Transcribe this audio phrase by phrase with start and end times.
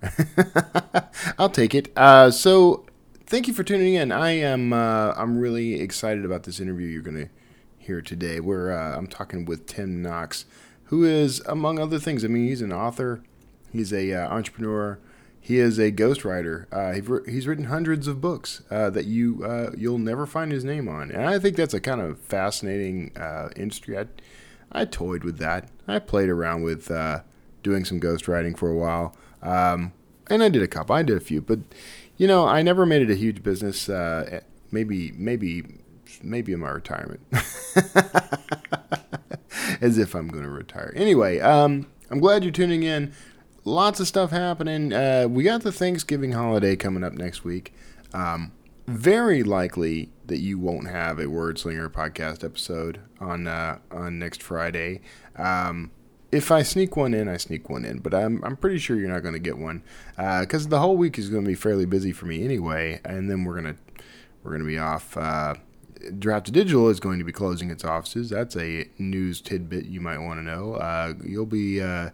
[1.37, 1.95] I'll take it.
[1.95, 2.87] Uh, so,
[3.31, 4.11] thank you for tuning in.
[4.11, 7.29] I am uh, I'm really excited about this interview you're going to
[7.77, 8.41] hear today.
[8.41, 10.43] Where uh, I'm talking with Tim Knox,
[10.85, 12.25] who is among other things.
[12.25, 13.23] I mean, he's an author,
[13.71, 14.99] he's a uh, entrepreneur,
[15.39, 16.65] he is a ghostwriter.
[16.73, 20.89] Uh, he's written hundreds of books uh, that you uh, you'll never find his name
[20.89, 23.97] on, and I think that's a kind of fascinating uh, industry.
[23.97, 24.07] I
[24.73, 25.69] I toyed with that.
[25.87, 26.91] I played around with
[27.63, 29.93] doing some ghostwriting for a while, um,
[30.29, 30.97] and I did a couple.
[30.97, 31.59] I did a few, but
[32.21, 33.89] you know, I never made it a huge business.
[33.89, 35.65] Uh, maybe, maybe,
[36.21, 37.21] maybe in my retirement,
[39.81, 40.93] as if I'm going to retire.
[40.95, 43.11] Anyway, um, I'm glad you're tuning in.
[43.65, 44.93] Lots of stuff happening.
[44.93, 47.73] Uh, we got the Thanksgiving holiday coming up next week.
[48.13, 48.51] Um,
[48.85, 54.43] very likely that you won't have a Word Slinger podcast episode on uh, on next
[54.43, 55.01] Friday.
[55.37, 55.89] Um,
[56.31, 59.09] if I sneak one in, I sneak one in, but I'm I'm pretty sure you're
[59.09, 59.83] not going to get one
[60.15, 63.29] because uh, the whole week is going to be fairly busy for me anyway, and
[63.29, 63.75] then we're gonna
[64.43, 65.17] we're gonna be off.
[65.17, 65.55] Uh,
[66.17, 68.29] Draft Digital is going to be closing its offices.
[68.29, 70.73] That's a news tidbit you might want to know.
[70.75, 72.09] Uh, you'll be uh,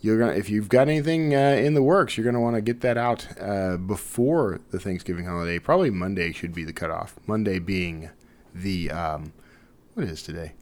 [0.00, 2.80] you're gonna if you've got anything uh, in the works, you're gonna want to get
[2.82, 5.58] that out uh, before the Thanksgiving holiday.
[5.58, 7.16] Probably Monday should be the cutoff.
[7.26, 8.10] Monday being
[8.54, 9.32] the um,
[9.94, 10.52] what is today?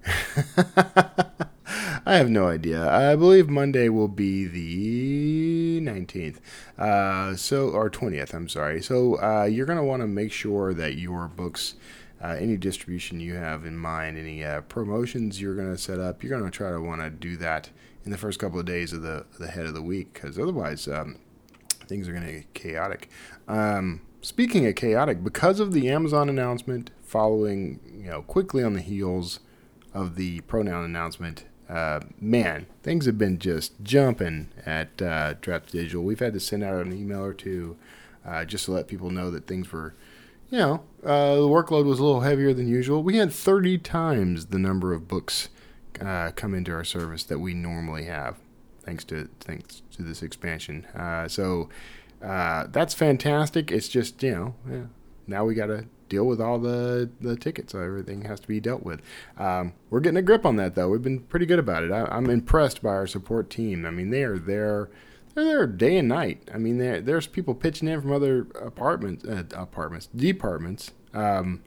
[2.05, 2.89] I have no idea.
[2.89, 6.39] I believe Monday will be the 19th.
[6.79, 8.83] Uh, so, or 20th, I'm sorry.
[8.83, 11.75] So, uh, you're going to want to make sure that your books,
[12.23, 16.23] uh, any distribution you have in mind, any uh, promotions you're going to set up,
[16.23, 17.71] you're going to try to want to do that
[18.05, 20.87] in the first couple of days of the, the head of the week because otherwise
[20.87, 21.19] um,
[21.87, 23.11] things are going to get chaotic.
[23.49, 28.81] Um, speaking of chaotic, because of the Amazon announcement following, you know, quickly on the
[28.81, 29.41] heels
[29.93, 36.03] of the pronoun announcement, uh, man, things have been just jumping at uh, Draft Digital.
[36.03, 37.77] We've had to send out an email or two
[38.25, 39.95] uh, just to let people know that things were,
[40.51, 43.03] you know, uh, the workload was a little heavier than usual.
[43.03, 45.49] We had 30 times the number of books
[46.01, 48.37] uh, come into our service that we normally have,
[48.83, 50.87] thanks to thanks to this expansion.
[50.95, 51.69] Uh, so
[52.21, 53.73] that's fantastic.
[53.73, 54.85] It's just you know, yeah,
[55.27, 57.73] now we got to deal with all the, the tickets.
[57.73, 59.01] So everything has to be dealt with.
[59.39, 60.89] Um, we're getting a grip on that, though.
[60.89, 61.93] We've been pretty good about it.
[61.93, 63.85] I, am I'm impressed by our support team.
[63.85, 64.89] I mean, they are there.
[65.35, 66.49] They're there day and night.
[66.53, 71.63] I mean, there's people pitching in from other apartments, uh, apartments, departments, um,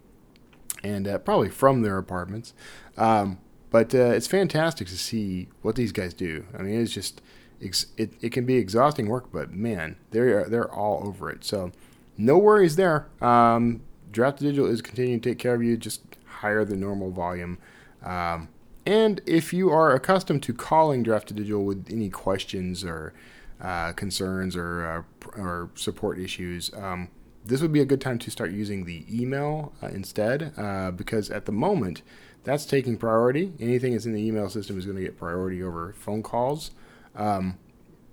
[0.84, 2.54] and uh, probably from their apartments.
[2.98, 3.38] Um,
[3.70, 6.46] but uh, it's fantastic to see what these guys do.
[6.58, 7.22] I mean, it's just
[7.62, 11.44] it, it can be exhausting work, but man, they're they're all over it.
[11.44, 11.72] So
[12.18, 13.08] no worries there.
[13.22, 17.58] Um, Draft Digital is continuing to take care of you, just higher than normal volume.
[18.04, 18.50] Um,
[18.86, 23.14] and if you are accustomed to calling Draft Digital with any questions or
[23.62, 27.10] uh, concerns or, uh, or support issues, um,
[27.46, 31.30] this would be a good time to start using the email uh, instead, uh, because
[31.30, 32.02] at the moment,
[32.44, 33.54] that's taking priority.
[33.60, 36.72] Anything that's in the email system is going to get priority over phone calls.
[37.16, 37.58] Um,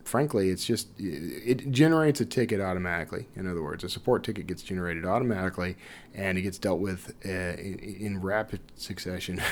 [0.06, 3.28] frankly, it's just it generates a ticket automatically.
[3.34, 5.76] In other words, a support ticket gets generated automatically,
[6.14, 9.42] and it gets dealt with uh, in, rapid succession.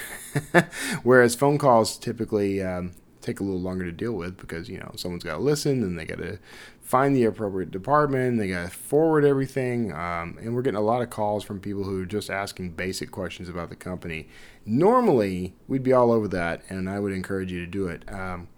[1.03, 4.93] Whereas phone calls typically um, take a little longer to deal with because you know
[4.97, 6.39] someone's got to listen, and they got to
[6.83, 11.03] find the appropriate department, they got to forward everything, um, and we're getting a lot
[11.03, 14.29] of calls from people who are just asking basic questions about the company.
[14.67, 18.05] Normally, we'd be all over that, and I would encourage you to do it.
[18.13, 18.49] Um,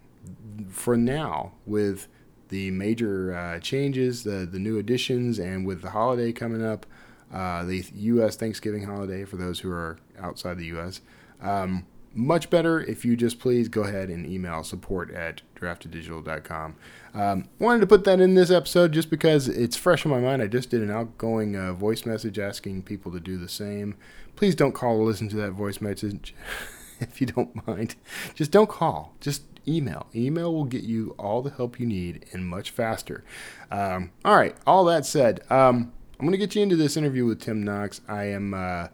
[0.69, 2.09] for now, with
[2.49, 6.87] the major uh, changes, the the new additions, and with the holiday coming up,
[7.33, 8.37] uh, the U.S.
[8.37, 11.01] Thanksgiving holiday for those who are outside the U.S.
[11.41, 11.87] Um,
[12.17, 16.77] much better if you just please go ahead and email support at drafttodigital.com.
[17.13, 20.41] Um, wanted to put that in this episode just because it's fresh in my mind.
[20.41, 23.97] I just did an outgoing uh, voice message asking people to do the same.
[24.35, 26.35] Please don't call or listen to that voice message
[27.01, 27.97] if you don't mind.
[28.35, 29.15] Just don't call.
[29.21, 30.07] Just email.
[30.15, 33.25] Email will get you all the help you need and much faster.
[33.71, 34.57] Um, all right.
[34.67, 38.01] All that said, um, I'm going to get you into this interview with Tim Knox.
[38.09, 38.55] I am.
[38.55, 38.89] Uh,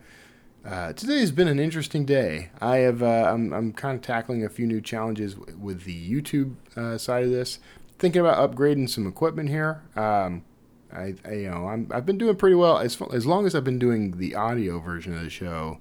[0.65, 2.51] uh, today has been an interesting day.
[2.61, 3.03] I have.
[3.03, 6.99] Uh, I'm, I'm kind of tackling a few new challenges w- with the YouTube uh,
[6.99, 7.59] side of this.
[7.99, 9.83] Thinking about upgrading some equipment here.
[9.97, 10.45] Um,
[10.93, 13.65] I, I, you know, I'm, I've been doing pretty well as as long as I've
[13.65, 15.79] been doing the audio version of the show.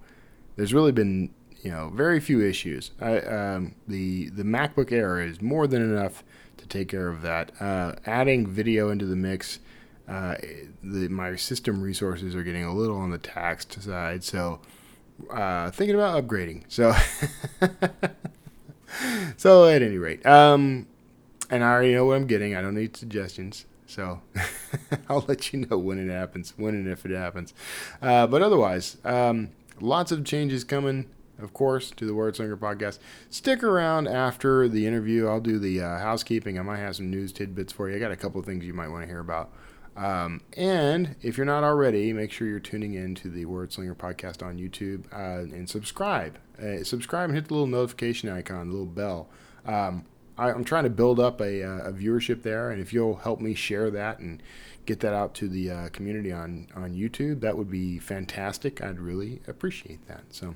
[0.56, 1.32] There's really been
[1.64, 2.92] you know very few issues.
[3.00, 6.24] I, um, the the MacBook Air is more than enough
[6.58, 7.52] to take care of that.
[7.60, 9.60] Uh, adding video into the mix,
[10.08, 10.36] uh,
[10.84, 14.60] the, my system resources are getting a little on the taxed side, so
[15.32, 16.64] uh, thinking about upgrading.
[16.68, 16.94] So
[19.38, 20.88] so at any rate, um,
[21.50, 22.56] and I already know what I'm getting.
[22.56, 23.66] I don't need suggestions.
[23.86, 24.22] So
[25.10, 27.54] I'll let you know when it happens, when and if it happens.
[28.02, 29.50] Uh, but otherwise, um,
[29.82, 31.10] lots of changes coming,
[31.42, 33.00] of course, to the Word Slinger podcast.
[33.30, 35.28] Stick around after the interview.
[35.28, 36.60] I'll do the uh, housekeeping.
[36.60, 37.96] I might have some news tidbits for you.
[37.96, 39.52] I got a couple of things you might want to hear about.
[39.96, 43.96] Um, and if you're not already, make sure you're tuning in to the Word Slinger
[43.96, 46.38] podcast on YouTube uh, and subscribe.
[46.62, 49.30] Uh, subscribe and hit the little notification icon, the little bell.
[49.66, 50.06] Um,
[50.38, 53.42] I, am trying to build up a, uh, a, viewership there, and if you'll help
[53.42, 54.42] me share that and
[54.86, 58.82] get that out to the uh, community on, on YouTube, that would be fantastic.
[58.82, 60.24] I'd really appreciate that.
[60.30, 60.56] So,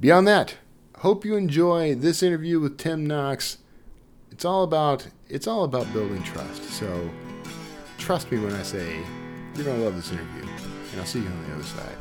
[0.00, 0.56] beyond that,
[0.98, 3.58] hope you enjoy this interview with Tim Knox.
[4.30, 6.64] It's all about it's all about building trust.
[6.64, 7.10] So,
[7.98, 9.00] trust me when I say
[9.54, 11.96] you're gonna love this interview, and I'll see you on the other side.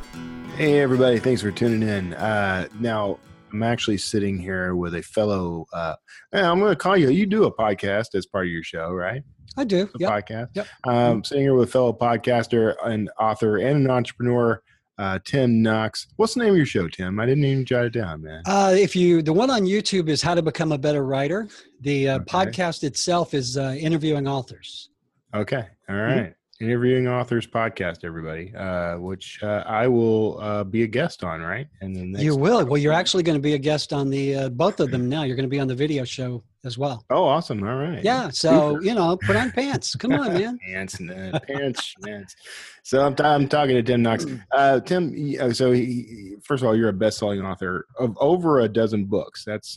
[0.56, 2.14] Hey everybody, thanks for tuning in.
[2.14, 3.20] Uh, now
[3.52, 5.66] I'm actually sitting here with a fellow.
[5.74, 5.96] Uh,
[6.34, 7.10] I'm going to call you.
[7.10, 9.24] You do a podcast as part of your show, right?
[9.56, 9.84] I do.
[9.84, 10.12] A yep.
[10.12, 10.48] podcast.
[10.54, 10.68] Yep.
[10.86, 14.62] Um, sitting here with a fellow podcaster and author and an entrepreneur,
[14.98, 16.08] uh, Tim Knox.
[16.16, 17.20] What's the name of your show, Tim?
[17.20, 18.44] I didn't even jot it down, man.
[18.46, 21.48] Uh, if you, the one on YouTube is How to Become a Better Writer.
[21.82, 22.26] The uh, okay.
[22.26, 24.90] podcast itself is uh, interviewing authors.
[25.34, 25.66] Okay.
[25.90, 26.20] All mm-hmm.
[26.20, 26.34] right.
[26.60, 31.68] Interviewing authors podcast everybody uh, which uh, i will uh, be a guest on right?
[31.82, 32.66] And then you will.
[32.66, 35.22] well you're actually going to be a guest on the uh, both of them now.
[35.22, 37.06] You're going to be on the video show as well.
[37.12, 37.62] Oh awesome.
[37.62, 38.04] All right.
[38.04, 38.86] Yeah so Super.
[38.86, 39.96] you know put on pants.
[39.96, 40.58] Come on man.
[40.66, 42.36] Pants uh, pants pants
[42.82, 44.26] so I'm, t- I'm talking to tim knox.
[44.52, 49.06] Uh, tim so he, first of all you're a best-selling author of over a dozen
[49.06, 49.46] books.
[49.46, 49.76] That's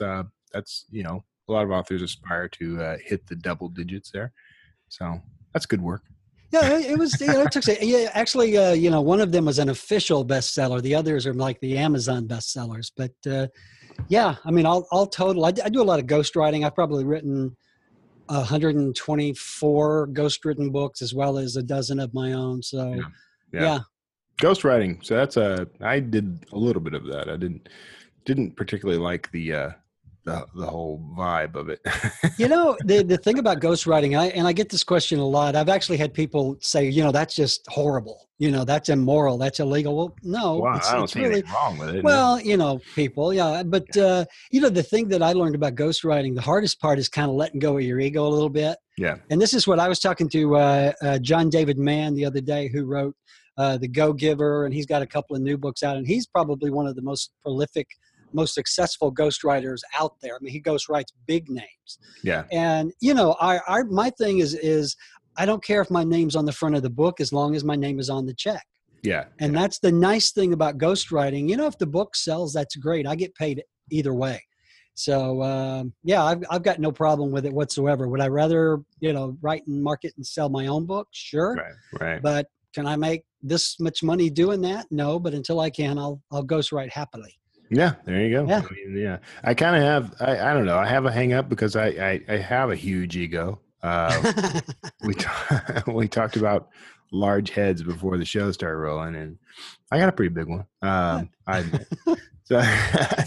[0.50, 4.33] that's you know a lot of authors aspire to hit the double digits there.
[4.88, 5.21] So
[5.53, 6.05] that's good work
[6.52, 7.20] yeah, it was.
[7.20, 7.64] You know, it took.
[7.81, 10.82] Yeah, actually, uh, you know, one of them was an official bestseller.
[10.82, 12.91] The others are like the Amazon bestsellers.
[12.97, 13.47] But uh,
[14.08, 16.67] yeah, I mean, all all total, I, I do a lot of ghostwriting.
[16.67, 17.56] I've probably written
[18.26, 22.62] 124 ghostwritten books as well as a dozen of my own.
[22.62, 23.02] So yeah.
[23.52, 23.62] yeah.
[23.62, 23.79] yeah.
[24.41, 25.05] Ghostwriting.
[25.05, 25.69] So that's a.
[25.81, 27.29] I did a little bit of that.
[27.29, 27.69] I didn't
[28.25, 29.70] didn't particularly like the uh,
[30.25, 31.81] the the whole vibe of it.
[32.38, 35.56] you know, the the thing about ghostwriting, I and I get this question a lot.
[35.56, 38.28] I've actually had people say, you know, that's just horrible.
[38.38, 39.37] You know, that's immoral.
[39.37, 39.96] That's illegal.
[39.96, 42.05] Well, no, wow, it's, I don't see really, anything wrong with it.
[42.05, 43.96] Well, you know, people, yeah, but.
[43.96, 47.28] Uh, you know, the thing that I learned about ghostwriting, the hardest part is kind
[47.28, 48.78] of letting go of your ego a little bit.
[48.99, 49.16] Yeah.
[49.31, 52.40] And this is what I was talking to uh, uh, John David Mann the other
[52.40, 53.14] day, who wrote
[53.56, 56.26] uh, The Go Giver, and he's got a couple of new books out, and he's
[56.26, 57.87] probably one of the most prolific
[58.32, 60.35] most successful ghostwriters out there.
[60.35, 61.99] I mean, he ghostwrites big names.
[62.23, 62.45] Yeah.
[62.52, 64.97] And you know, I, I my thing is is
[65.37, 67.64] I don't care if my name's on the front of the book as long as
[67.64, 68.64] my name is on the check.
[69.02, 69.25] Yeah.
[69.38, 69.61] And yeah.
[69.61, 71.49] that's the nice thing about ghostwriting.
[71.49, 73.07] You know, if the book sells, that's great.
[73.07, 74.43] I get paid either way.
[74.95, 78.09] So um, yeah, I've I've got no problem with it whatsoever.
[78.09, 81.09] Would I rather you know write and market and sell my own book?
[81.12, 81.54] Sure.
[81.54, 82.00] Right.
[82.00, 82.23] Right.
[82.23, 84.87] But can I make this much money doing that?
[84.90, 85.19] No.
[85.19, 87.39] But until I can, I'll I'll ghostwrite happily.
[87.71, 88.47] Yeah, there you go.
[88.47, 89.19] Yeah, I mean, yeah.
[89.45, 90.15] I kind of have.
[90.21, 90.77] I, I don't know.
[90.77, 93.61] I have a hang up because I I, I have a huge ego.
[93.83, 94.61] Uh,
[95.05, 95.15] we
[95.93, 96.69] we talked about
[97.12, 99.39] large heads before the show started rolling, and
[99.91, 100.67] I got a pretty big one.
[100.83, 101.62] Um, I
[102.45, 102.61] so,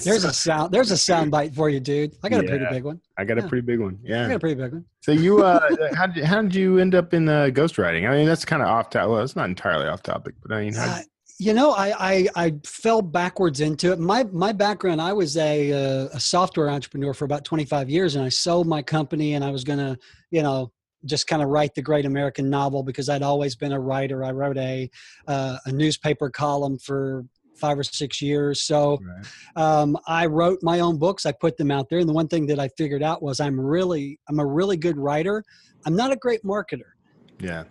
[0.03, 0.73] there's a sound.
[0.73, 2.15] There's a sound bite for you, dude.
[2.21, 2.99] I got yeah, a pretty big one.
[3.17, 3.45] I got yeah.
[3.45, 3.97] a pretty big one.
[4.03, 4.85] Yeah, I got a pretty big one.
[4.99, 8.09] So you, uh, how did how did you end up in uh, ghostwriting?
[8.09, 9.09] I mean, that's kind of off topic.
[9.09, 10.99] Well, it's not entirely off topic, but I mean, how, uh,
[11.43, 13.99] you know, I, I, I fell backwards into it.
[13.99, 18.23] My my background, I was a uh, a software entrepreneur for about 25 years, and
[18.23, 19.97] I sold my company, and I was gonna,
[20.31, 20.71] you know,
[21.03, 24.23] just kind of write the great American novel because I'd always been a writer.
[24.23, 24.89] I wrote a
[25.27, 27.25] uh, a newspaper column for
[27.57, 28.61] five or six years.
[28.63, 29.25] So Right.
[29.57, 31.25] um, I wrote my own books.
[31.25, 33.59] I put them out there, and the one thing that I figured out was I'm
[33.59, 35.43] really I'm a really good writer.
[35.85, 36.91] I'm not a great marketer.
[37.39, 37.65] Yeah.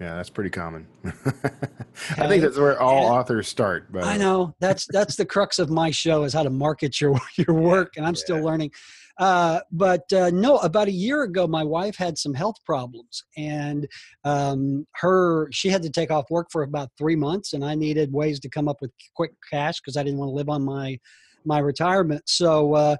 [0.00, 0.86] Yeah, that's pretty common.
[1.04, 3.90] I think that's where all authors start.
[3.90, 7.18] But I know that's that's the crux of my show is how to market your
[7.38, 8.72] your work, and I'm still learning.
[9.18, 13.88] Uh, but uh, no, about a year ago, my wife had some health problems, and
[14.24, 18.12] um, her she had to take off work for about three months, and I needed
[18.12, 20.98] ways to come up with quick cash because I didn't want to live on my
[21.46, 22.22] my retirement.
[22.26, 22.96] So uh,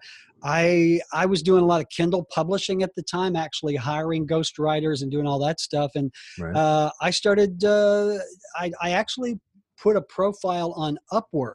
[0.47, 5.03] I I was doing a lot of Kindle publishing at the time, actually hiring ghostwriters
[5.03, 6.55] and doing all that stuff, and Right.
[6.55, 7.65] uh, I started.
[7.65, 8.19] Uh,
[8.55, 9.41] I, I actually
[9.83, 11.55] put a profile on Upwork,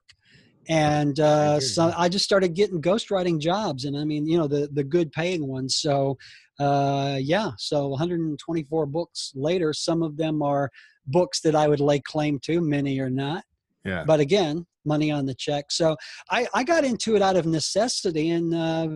[0.67, 1.93] and uh, hear so.
[1.98, 5.48] I just started getting ghostwriting jobs, and I mean, you know, the the good paying
[5.48, 5.77] ones.
[5.77, 6.17] So
[6.60, 10.69] uh, yeah, so 124 books later, some of them are
[11.07, 13.43] books that I would lay claim to, many are not.
[13.86, 14.03] yeah.
[14.05, 15.71] But again, money on the check.
[15.71, 15.95] So
[16.29, 18.88] I, I got into it out of necessity, and uh,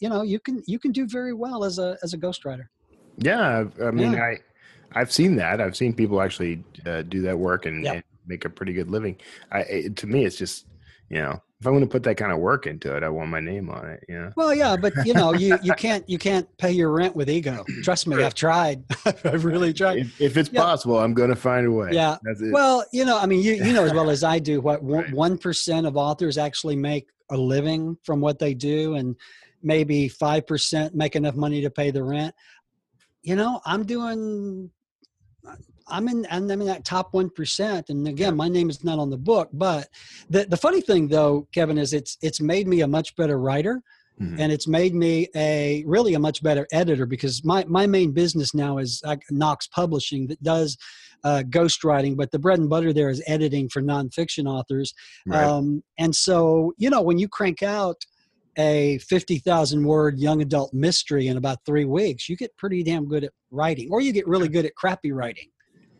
[0.00, 2.66] you know, you can you can do very well as a as a ghostwriter.
[3.18, 4.24] Yeah, I've- mean, Yeah.
[4.24, 4.38] I
[4.96, 5.60] I've seen that.
[5.60, 9.16] I've seen people actually uh, do that work and, and make a pretty good living.
[9.50, 10.66] I it, to me, it's just
[11.10, 13.30] you know, if I'm going to put that kind of work into it, I want
[13.30, 14.04] my name on it.
[14.08, 17.14] You know, Well, yeah, but you know, you you can't you can't pay your rent
[17.16, 17.64] with ego.
[17.82, 18.84] Trust me, I've tried.
[19.24, 19.98] I've really tried.
[19.98, 20.62] if, if it's Yeah.
[20.62, 21.90] possible, I'm going to find a way.
[21.92, 22.16] Yeah.
[22.50, 25.10] Well, you know, I mean, you you know as well as I do what Right.
[25.10, 29.16] one percent of authors actually make a living from what they do, and
[29.62, 32.34] maybe five percent make enough money to pay the rent.
[33.22, 34.70] You know, I'm doing.
[35.88, 37.90] I'm in, and I'm in that top one percent.
[37.90, 39.48] And again, my name is not on the book.
[39.52, 39.88] But
[40.30, 43.82] the the funny thing, though, Kevin, is it's it's made me a much better writer.
[44.20, 44.38] Mhm.
[44.38, 48.54] and it's made me a really a much better editor because my my main business
[48.54, 50.76] now is Knox Publishing that does
[51.24, 54.94] uh, ghostwriting, but the bread and butter there is editing for nonfiction authors.
[55.26, 55.42] right.
[55.42, 57.96] Um, and so you know when you crank out
[58.56, 63.08] a fifty thousand word young adult mystery in about three weeks, you get pretty damn
[63.08, 65.48] good at writing, or you get really good at crappy writing.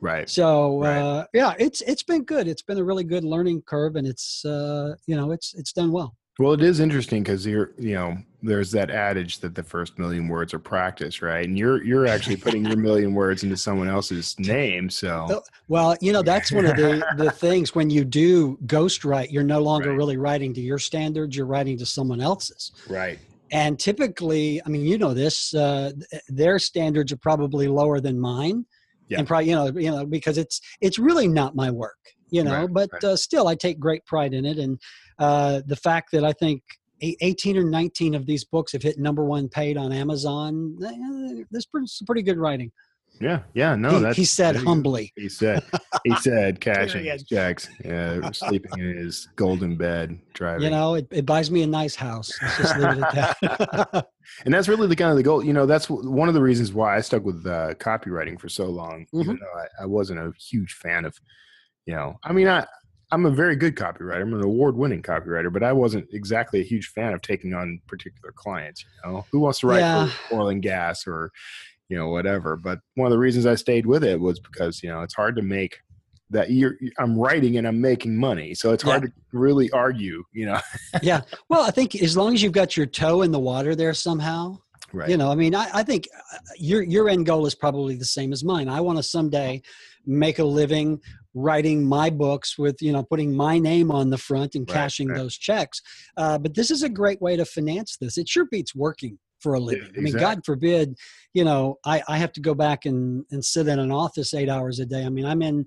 [0.04, 0.28] Right.
[0.28, 0.98] So Right.
[0.98, 2.48] uh, yeah, it's it's been good.
[2.48, 5.92] It's been a really good learning curve, and it's uh, you know it's it's done
[5.92, 6.16] well.
[6.38, 10.26] Well, it is interesting because you're, you know, there's that adage that the first million
[10.28, 11.46] words are practice, right?
[11.46, 15.96] And you're you're actually putting your million words into someone else's name, so Oh, Well,
[16.00, 19.60] you know, that's one of the, the things when you do ghost write, you're no
[19.60, 19.96] longer Right.
[19.96, 22.72] really writing to your standards, you're writing to someone else's.
[22.86, 23.18] right,
[23.52, 28.18] And typically, I mean, you know this, uh, th- their standards are probably lower than
[28.20, 28.66] mine.
[29.08, 29.18] Yeah.
[29.18, 31.98] And probably, you know, you know, because it's it's really not my work,
[32.30, 33.04] you know, Right, but right.
[33.04, 34.58] Uh, still I take great pride in it.
[34.58, 34.80] And
[35.18, 36.62] uh, the fact that I think
[37.00, 41.66] 18 or 19 of these books have hit number one paid on Amazon, eh, that's
[41.66, 42.72] pretty, some pretty good writing.
[43.20, 43.74] Yeah, yeah.
[43.76, 45.12] No, he, that's he said humbly.
[45.16, 45.62] He said,
[46.04, 50.64] he said, cashing his checks, yeah, sleeping in his golden bed, driving.
[50.64, 52.32] You know, it, it buys me a nice house.
[52.42, 54.06] Let's just leave it at that.
[54.44, 55.44] and that's really the kind of the goal.
[55.44, 58.66] You know, that's one of the reasons why I stuck with uh, copywriting for so
[58.66, 61.16] long, even though I, I wasn't a huge fan of,
[61.86, 62.66] you know, I mean, I
[63.12, 64.22] I'm a very good copywriter.
[64.22, 68.32] I'm an award-winning copywriter, but I wasn't exactly a huge fan of taking on particular
[68.32, 68.84] clients.
[69.04, 70.08] You know, who wants to write Yeah.
[70.28, 71.30] for oil and gas or,
[71.88, 72.56] you know, whatever.
[72.56, 75.36] But one of the reasons I stayed with it was because you know it's hard
[75.36, 75.78] to make
[76.30, 80.22] that you're I'm writing and I'm making money, so it's hard to really argue.
[80.32, 80.60] You know,
[81.02, 81.22] yeah.
[81.48, 84.58] Well, I think as long as you've got your toe in the water there somehow,
[84.92, 85.08] right?
[85.08, 88.04] you know, I mean, I, I think uh, your your end goal is probably the
[88.04, 88.68] same as mine.
[88.68, 89.62] I want to someday
[90.06, 91.00] make a living
[91.34, 95.08] writing my books with you know putting my name on the front and Right, cashing
[95.08, 95.18] right.
[95.18, 95.80] those checks.
[96.16, 98.16] Uh, but this is a great way to finance this.
[98.18, 99.90] It sure beats working for a living.
[99.96, 100.14] I mean.
[100.14, 100.96] God forbid,
[101.34, 104.48] you know, I, I have to go back and, and sit in an office eight
[104.48, 105.04] hours a day.
[105.04, 105.64] I mean, I'm in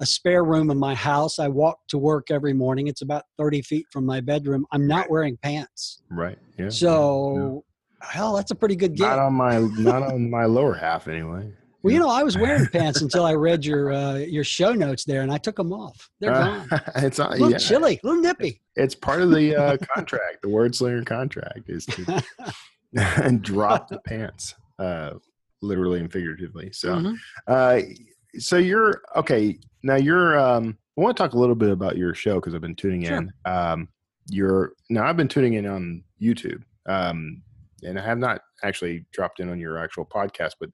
[0.00, 1.38] a spare room in my house.
[1.38, 2.86] I walk to work every morning.
[2.88, 4.64] It's about 30 feet from my bedroom.
[4.72, 6.02] I'm not wearing pants.
[6.10, 6.38] right.
[6.58, 6.70] Yeah.
[6.70, 7.64] So,
[8.02, 9.06] hell, that's a pretty good gig.
[9.06, 11.52] not on my not on my lower half anyway.
[11.84, 15.04] Well, you know, I was wearing pants until I read your uh, your show notes
[15.04, 16.10] there, and I took them off.
[16.20, 16.80] They're Uh, gone.
[16.96, 18.60] it's not, A little yeah, chilly, a little nippy.
[18.74, 20.42] It's part of the uh, contract.
[20.42, 22.22] The word slinger contract is to
[23.42, 25.12] drop the pants, uh,
[25.62, 26.70] literally and figuratively.
[26.72, 27.16] So, Mhm.
[27.46, 27.80] uh,
[28.38, 29.96] so you're okay now.
[29.96, 30.38] You're.
[30.38, 33.04] Um, I want to talk a little bit about your show because I've been tuning
[33.04, 33.18] Sure.
[33.18, 33.32] in.
[33.44, 33.88] Um,
[34.30, 35.06] you're now.
[35.06, 37.42] I've been tuning in on YouTube, um,
[37.82, 40.70] and I have not actually dropped in on your actual podcast, but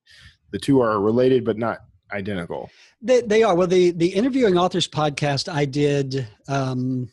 [0.50, 1.80] the two are related but not
[2.12, 2.70] identical.
[3.02, 3.54] They, they are.
[3.54, 7.10] Well, the the interviewing authors podcast I did, um,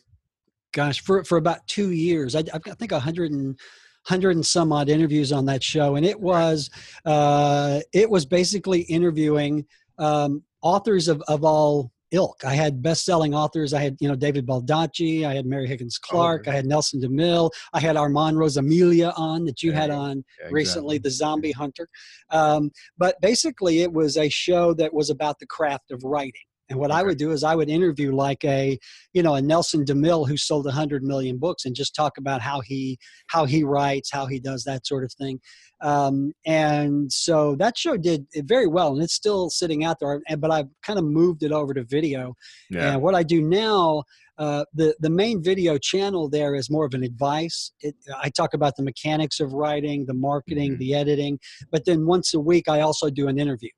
[0.72, 2.34] gosh, for for about two years.
[2.34, 3.58] I, I've got, I think a hundred and
[4.04, 6.70] hundred and some odd interviews on that show, and it was
[7.04, 9.64] uh, it was basically interviewing
[9.98, 12.44] um, authors of of all ilk.
[12.44, 13.72] I had best-selling authors.
[13.72, 15.24] I had, you know, David Baldacci.
[15.24, 16.42] I had Mary Higgins Clark.
[16.42, 16.50] okay.
[16.50, 17.50] I had Nelson DeMille.
[17.72, 20.98] I had Armand Rosamilia on that you had on Yeah, recently, exactly.
[20.98, 21.88] the Zombie Hunter.
[22.30, 26.32] Um, but basically, it was a show that was about the craft of writing.
[26.68, 28.78] And what I would do is I would interview like a,
[29.12, 32.60] you know, a Nelson DeMille who sold 100 million books and just talk about how
[32.60, 35.40] he how he writes, how he does that sort of thing.
[35.82, 40.20] Um, and so that show did very well, and it's still sitting out there.
[40.38, 42.34] But I've kind of moved it over to video.
[42.70, 42.92] Yeah.
[42.94, 44.04] And what I do now,
[44.38, 47.72] uh, the the main video channel there is more of an advice.
[47.80, 50.78] It, I talk about the mechanics of writing, the marketing, Mhm.
[50.78, 51.38] the editing,
[51.70, 53.70] but then once a week I also do an interview.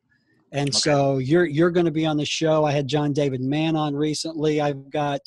[0.55, 0.79] And Okay.
[0.79, 2.65] so you're you're going to be on the show.
[2.65, 4.61] I had John David Mann on recently.
[4.61, 5.21] I've got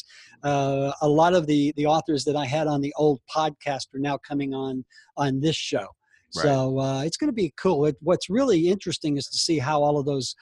[0.44, 4.00] uh, a lot of the the authors that I had on the old podcast are
[4.00, 4.86] now coming on
[5.18, 5.86] on this show.
[6.36, 6.44] Right.
[6.46, 7.86] So uh, it's going to be cool.
[7.86, 10.34] It, what's really interesting is to see how all of those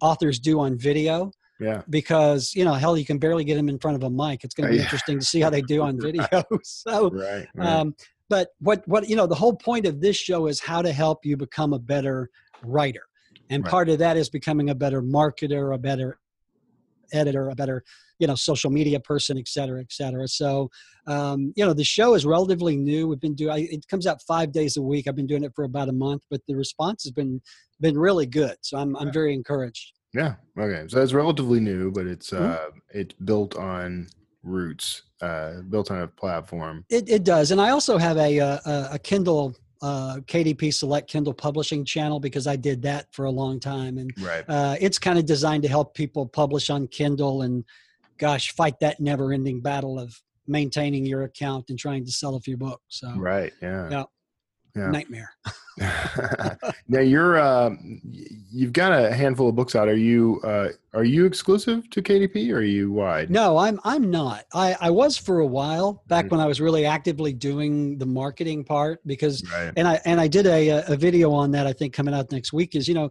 [0.00, 1.82] authors do on video Yeah.
[1.90, 4.54] because you know hell you can barely get them in front of a mic it's
[4.54, 4.84] going to be Yeah.
[4.84, 6.26] interesting to see how they do on video
[6.62, 7.46] so Right.
[7.54, 7.68] right.
[7.68, 7.94] um,
[8.30, 11.18] but what what you know the whole point of this show is how to help
[11.24, 12.30] you become a better
[12.62, 13.02] writer
[13.50, 13.70] and Right.
[13.70, 16.18] part of that is becoming a better marketer a better
[17.12, 17.82] editor a better
[18.20, 20.70] you know social media person et cetera et cetera so
[21.08, 24.52] um, you know the show is relatively new we've been doing it comes out five
[24.52, 27.10] days a week i've been doing it for about a month but the response has
[27.10, 27.40] been
[27.80, 30.34] been really good so i'm, I'm very encouraged Yeah.
[30.58, 30.82] Okay.
[30.88, 32.50] So it's relatively new, but it's Mhm.
[32.56, 34.08] uh it's built on
[34.42, 36.84] roots, uh built on a platform.
[36.88, 41.08] It, it does, and I also have a uh, a, a Kindle uh, KDP Select
[41.08, 44.44] Kindle publishing channel because I did that for a long time, and Right.
[44.48, 47.64] uh, it's kind of designed to help people publish on Kindle and,
[48.18, 52.56] gosh, fight that never-ending battle of maintaining your account and trying to sell a few
[52.56, 52.82] books.
[52.88, 53.52] So Right.
[53.62, 53.88] Yeah.
[53.90, 54.04] Yeah.
[54.76, 54.90] Yeah.
[54.90, 55.30] nightmare.
[56.88, 57.70] now you're uh
[58.52, 59.88] you've got a handful of books out.
[59.88, 63.30] Are you uh are you exclusive to KDP or are you wide?
[63.30, 64.44] No, I'm I'm not.
[64.52, 66.30] I I was for a while back Mm.
[66.32, 69.72] when I was really actively doing the marketing part because Right.
[69.76, 72.52] and I and I did a a video on that I think coming out next
[72.52, 73.10] week is you know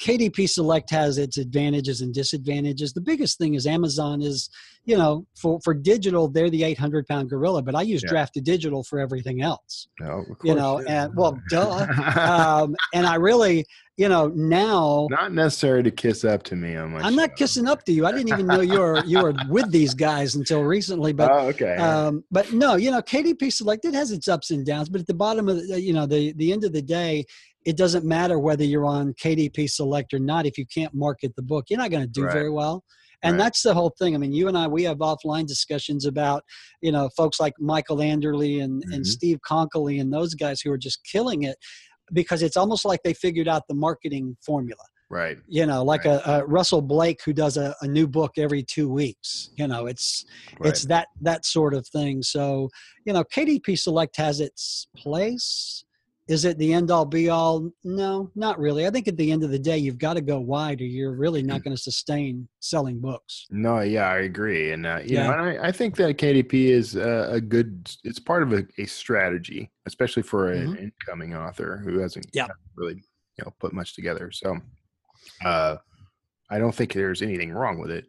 [0.00, 2.92] KDP Select has its advantages and disadvantages.
[2.92, 4.50] The biggest thing is Amazon is
[4.84, 8.10] you know for for digital they're the 800 pound gorilla, but I use Yeah.
[8.10, 9.88] Draft to Digital for everything else.
[10.00, 11.04] No, of You know, yeah.
[11.04, 11.86] and well, duh.
[12.16, 13.64] um, and I really
[13.96, 17.68] you know now not necessary to kiss up to me on my I'm not kissing
[17.68, 18.06] up to you.
[18.06, 21.30] I didn't even know you were you were with these guys until recently, but.
[21.30, 21.76] oh, okay.
[21.76, 25.06] Um, but no, you know, KDP Select it has its ups and downs, but at
[25.06, 27.24] the bottom of the, you know the the end of the day,
[27.64, 30.46] it doesn't matter whether you're on KDP Select or not.
[30.46, 32.32] If you can't market the book, you're not going to do Right.
[32.32, 32.84] very well.
[33.22, 33.44] And Right.
[33.44, 34.14] that's the whole thing.
[34.14, 36.42] I mean, you and I, we have offline discussions about,
[36.80, 39.06] you know, folks like Michael Anderle and, and Mhm.
[39.06, 41.56] Steve Konkoly and those guys who are just killing it
[42.12, 45.38] because it's almost like they figured out the marketing formula right.
[45.46, 46.20] you know like Right.
[46.24, 49.86] a, a russell blake who does a, a new book every two weeks you know
[49.86, 50.24] it's
[50.58, 50.70] Right.
[50.70, 52.68] it's that that sort of thing so
[53.04, 55.84] you know kdp select has its place
[56.30, 59.42] is it the end all be all no not really i think at the end
[59.42, 61.46] of the day you've got to go wide or you're really Mm.
[61.46, 65.26] not going to sustain selling books No, yeah, I agree, and uh, you Yeah.
[65.26, 67.90] know, and I, I think that KDP is uh, a good.
[68.04, 70.78] It's part of a, a strategy, especially for an Mhm.
[70.84, 72.46] incoming author who hasn't Yeah.
[72.76, 72.94] really,
[73.36, 74.30] you know, put much together.
[74.30, 74.56] So,
[75.44, 75.76] uh,
[76.50, 78.06] I don't think there's anything wrong with it.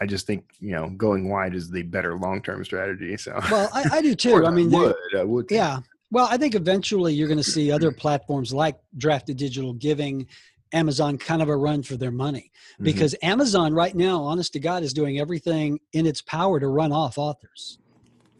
[0.00, 3.16] I just think you know, going wide is the better long term strategy.
[3.16, 5.46] So, well i, I do too i mean would, I would.
[5.50, 5.78] Yeah.
[6.14, 10.28] Well, I think eventually you're going to see other platforms like Draft to Digital giving
[10.72, 12.84] Amazon kind of a run for their money Mhm.
[12.84, 16.92] because Amazon right now, honest to God, is doing everything in its power to run
[16.92, 17.78] off authors.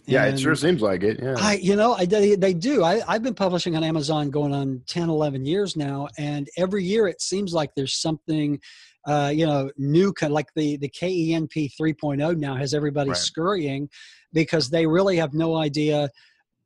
[0.07, 1.19] yeah, it sure seems like it.
[1.21, 2.85] Yeah, I, you know, I, they, they do.
[2.85, 6.09] I, I've been publishing on Amazon going on 10, 11 years now.
[6.19, 8.61] And every year it seems like there's something,
[9.07, 13.17] uh, you know, new, kind like the, the KENP 3.0 now has everybody Right.
[13.17, 13.89] scurrying
[14.33, 16.11] because they really have no idea,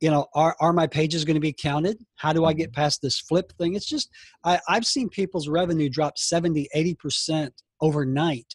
[0.01, 1.97] you know, are, are my pages going to be counted?
[2.15, 3.75] How do I get past this flip thing?
[3.75, 4.09] It's just,
[4.43, 8.45] I, I've seen people's revenue drop 70, 80% overnight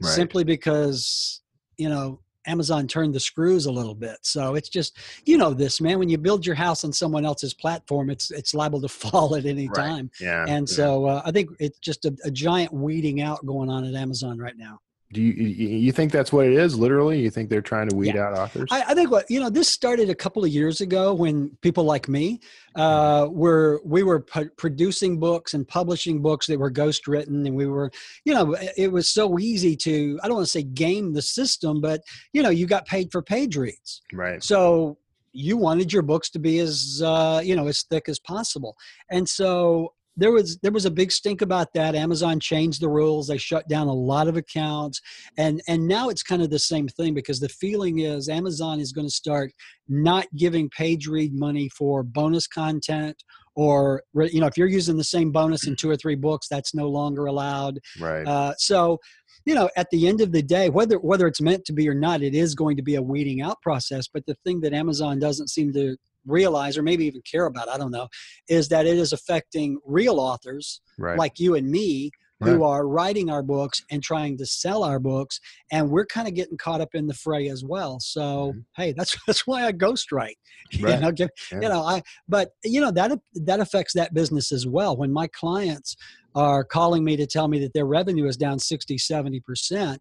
[0.00, 0.10] Right.
[0.12, 1.40] simply because,
[1.76, 4.16] you know, Amazon turned the screws a little bit.
[4.22, 7.52] So it's just, you know, this man, when you build your house on someone else's
[7.52, 9.74] platform, it's, it's liable to fall at any Right.
[9.74, 10.10] time.
[10.20, 10.44] yeah.
[10.46, 10.74] And yeah.
[10.76, 14.38] so uh, I think it's just a, a giant weeding out going on at Amazon
[14.38, 14.78] right now.
[15.12, 16.78] Do you you think that's what it is?
[16.78, 18.68] Literally, you think they're trying to weed out authors?
[18.70, 21.84] I, I think what you know, this started a couple of years ago when people
[21.84, 22.40] like me
[22.74, 27.56] uh, were we were pu- producing books and publishing books that were ghost written, and
[27.56, 27.90] we were,
[28.24, 31.22] you know, it- it was so easy to I don't want to say game the
[31.22, 32.02] system, but
[32.34, 34.42] you know, you got paid for page reads, right.
[34.42, 34.98] so
[35.32, 38.76] you wanted your books to be as uh, you know as thick as possible,
[39.10, 41.94] and so there was there was a big stink about that.
[41.94, 43.28] Amazon changed the rules.
[43.28, 45.00] They shut down a lot of accounts,
[45.38, 48.92] and and now it's kind of the same thing because the feeling is Amazon is
[48.92, 49.52] going to start
[49.88, 53.22] not giving page read money for bonus content
[53.54, 56.74] or you know if you're using the same bonus in two or three books that's
[56.74, 58.26] no longer allowed Right.
[58.26, 58.98] uh, so
[59.46, 61.94] you know at the end of the day whether whether it's meant to be or
[61.94, 65.18] not it is going to be a weeding out process but the thing that amazon
[65.18, 65.96] doesn't seem to
[66.28, 68.08] realize or maybe even care about i don't know
[68.48, 71.18] is that it is affecting real authors right.
[71.18, 72.10] like you and me
[72.40, 75.40] who are writing our books and trying to sell our books
[75.72, 78.64] and we're kind of getting caught up in the fray as well so Mhm.
[78.76, 80.36] hey that's that's why i ghostwrite
[80.70, 81.60] you know give, Yeah.
[81.62, 85.26] you know i but you know that that affects that business as well when my
[85.28, 85.96] clients
[86.34, 89.98] are calling me to tell me that their revenue is down 60 70%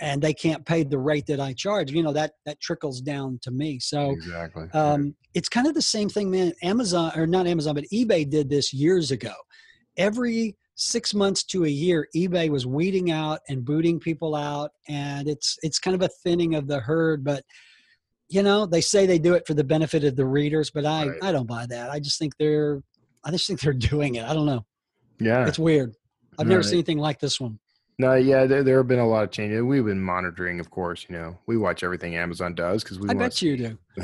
[0.00, 3.38] and they can't pay the rate that i charge you know that that trickles down
[3.42, 4.68] to me so exactly.
[4.72, 6.52] um, it's kind of the same thing, man.
[6.62, 9.32] Amazon or not Amazon, but eBay did this years ago.
[9.96, 15.28] Every six months to a year, eBay was weeding out and booting people out, and
[15.28, 17.22] it's it's kind of a thinning of the herd.
[17.22, 17.44] But
[18.28, 21.06] you know, they say they do it for the benefit of the readers, but I
[21.08, 21.18] Right.
[21.22, 21.90] I don't buy that.
[21.90, 22.82] I just think they're
[23.24, 24.24] I just think they're doing it.
[24.24, 24.64] I don't know.
[25.20, 25.46] yeah.
[25.46, 25.94] It's weird.
[26.38, 26.64] I've never Right.
[26.64, 27.60] seen anything like this one.
[28.00, 29.60] No, yeah, there, there have been a lot of changes.
[29.62, 31.04] We've been monitoring, of course.
[31.06, 33.78] You know, we watch everything Amazon does because we I want bet you do.
[33.98, 34.02] we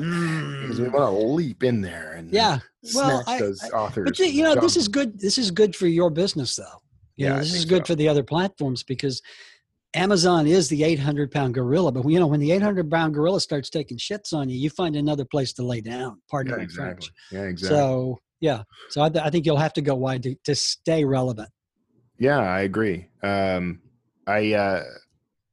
[0.00, 0.92] mm.
[0.92, 2.58] want to leap in there and Yeah.
[2.92, 4.06] Well, I- those authors.
[4.06, 5.20] But you know, this is good.
[5.20, 6.64] This is good for your business, though.
[7.14, 7.92] You Yeah, know, this is good so.
[7.92, 9.22] for the other platforms because
[9.94, 11.92] Amazon is the 800 pound gorilla.
[11.92, 14.96] But you know, when the 800 pound gorilla starts taking shits on you, you find
[14.96, 16.20] another place to lay down.
[16.28, 17.06] Pardon yeah, my exactly.
[17.06, 17.12] French.
[17.30, 17.78] Yeah, exactly.
[17.78, 21.04] So yeah, so I, th- I think you'll have to go wide to, to stay
[21.04, 21.48] relevant.
[22.18, 23.08] Yeah, I agree.
[23.22, 23.80] Um,
[24.26, 24.82] I, uh,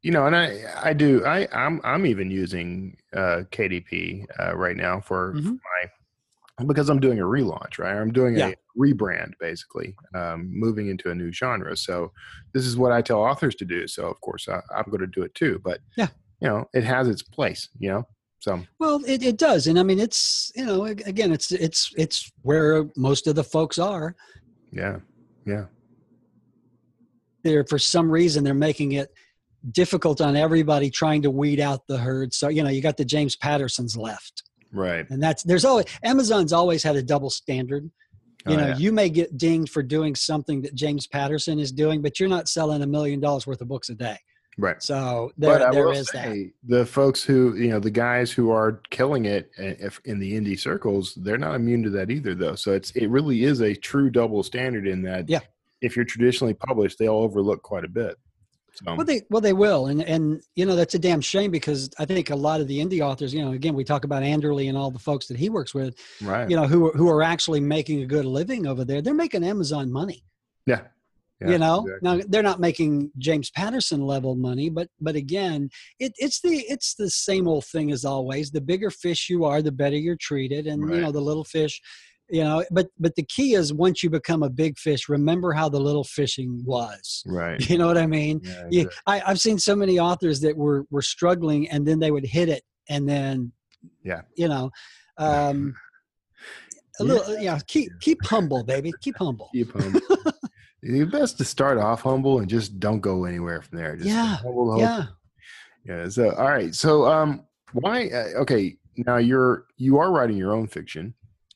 [0.01, 1.23] you know, and I, I do.
[1.25, 5.59] I, I'm, I'm even using uh, KDP uh, right now for, for Mhm.
[5.59, 5.89] my
[6.67, 7.95] because I'm doing a relaunch, right?
[7.95, 8.49] I'm doing Yeah.
[8.51, 11.75] a rebrand, basically, um, moving into a new genre.
[11.75, 12.11] So
[12.53, 13.87] this is what I tell authors to do.
[13.87, 15.59] So of course, I, I'm going to do it too.
[15.63, 16.07] But Yeah.
[16.41, 17.69] you know, it has its place.
[17.79, 18.07] You know,
[18.39, 22.31] so Well, it, it does, and I mean, it's you know, again, it's it's it's
[22.43, 24.15] where most of the folks are.
[24.71, 24.99] yeah,
[25.45, 25.65] yeah,
[27.43, 29.13] they're for some reason they're making it
[29.71, 32.33] difficult on everybody trying to weed out the herd.
[32.33, 35.09] So you know, you got the James Pattersons left, right.
[35.09, 37.89] and that's there's always Amazon's always had a double standard.
[38.45, 38.77] Oh, you Oh, know, yeah.
[38.77, 42.49] you may get dinged for doing something that James Patterson is doing, but you're not
[42.49, 44.17] selling a million dollars worth of books a day.
[44.57, 44.83] right.
[44.83, 46.51] So there, but I there will is that.
[46.67, 50.59] the folks who you know, the guys who are killing it eh, in the indie
[50.59, 52.55] circles, they're not immune to that either, though.
[52.55, 55.29] So it's it really is a true double standard in that.
[55.29, 55.39] Yeah.
[55.83, 58.15] If you're traditionally published, they'll overlook quite a bit.
[58.75, 61.91] So Well, they well they will, and and you know that's a damn shame because
[61.99, 64.67] I think a lot of the indie authors, you know, again we talk about Anderle
[64.67, 66.49] and all the folks that he works with, right.
[66.49, 68.99] you know, who are- who are actually making a good living over there.
[69.03, 70.23] They're making Amazon money.
[70.65, 70.81] yeah.
[71.41, 72.09] Yeah, you know exactly.
[72.09, 75.69] now they're not making james patterson level money but but again
[75.99, 79.61] it, it's the it's the same old thing as always the bigger fish you are
[79.61, 81.81] the better you're treated and you know the little fish
[82.29, 85.67] you know but but the key is once you become a big fish remember how
[85.67, 87.69] the little fishing was right.
[87.69, 88.83] you know what i mean Yeah, yeah.
[89.05, 92.47] I, I've seen so many authors that were were struggling, and then they would hit
[92.49, 93.51] it, and then,
[94.03, 94.21] Yeah.
[94.35, 94.71] you know,
[95.17, 95.75] um,
[96.99, 97.59] a little, yeah.
[97.67, 98.93] Keep keep humble, baby.
[99.01, 99.49] Keep humble.
[99.53, 100.01] Keep humble.
[100.85, 103.95] It's best to start off humble and just don't go anywhere from there.
[103.95, 104.77] Just Yeah, humble.
[104.77, 105.05] Yeah.
[105.85, 106.09] Yeah.
[106.09, 106.75] So, all right.
[106.75, 108.09] So, um, why?
[108.09, 108.75] Uh, okay.
[108.97, 111.13] Now you're you are writing your own fiction,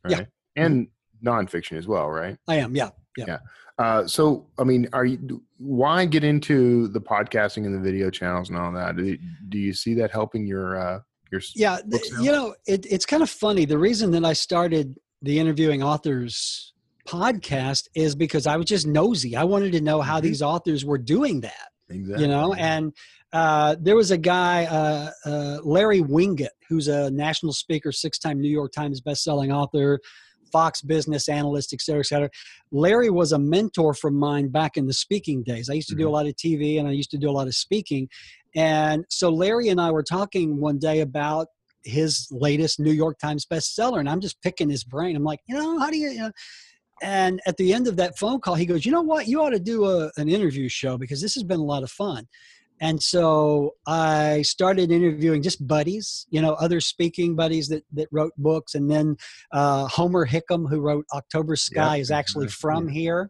[0.07, 0.23] Yeah.
[0.57, 0.65] Right?
[0.65, 0.87] And
[1.23, 2.37] nonfiction as well, right?
[2.47, 2.75] I am.
[2.75, 2.89] Yeah.
[3.17, 3.39] Yeah.
[3.79, 5.41] Uh, so, I mean, are you?
[5.57, 8.95] Why get into the podcasting and the video channels and all that?
[8.97, 9.17] Do,
[9.49, 10.99] do you see that helping your uh,
[11.31, 11.41] your?
[11.55, 11.77] Yeah.
[11.85, 12.21] book th- sales?
[12.25, 13.65] You know, it, it's kind of funny.
[13.65, 16.73] The reason that I started the interviewing authors
[17.07, 19.35] podcast is because I was just nosy.
[19.35, 20.23] I wanted to know how Mhm.
[20.23, 21.69] these authors were doing that.
[21.89, 22.25] Exactly.
[22.25, 22.91] you know and
[23.31, 28.49] uh, there was a guy uh, uh, larry winget who's a national speaker six-time new
[28.49, 29.97] york times best-selling author
[30.51, 32.29] fox business analyst et cetera et cetera
[32.71, 36.07] larry was a mentor from mine back in the speaking days i used to do
[36.07, 36.13] a Mhm.
[36.13, 38.07] lot of tv and i used to do a lot of speaking
[38.55, 41.47] and so larry and i were talking one day about
[41.83, 45.55] his latest new york times bestseller and i'm just picking his brain i'm like you
[45.55, 46.31] know how do you, you know
[47.01, 49.27] and at the end of that phone call, he goes, "You know what?
[49.27, 51.91] You ought to do a, an interview show because this has been a lot of
[51.91, 52.27] fun."
[52.79, 58.33] And so I started interviewing just buddies, you know, other speaking buddies that that wrote
[58.37, 59.17] books, and then
[59.51, 63.29] uh, Homer Hickam, who wrote October Sky, is actually from here.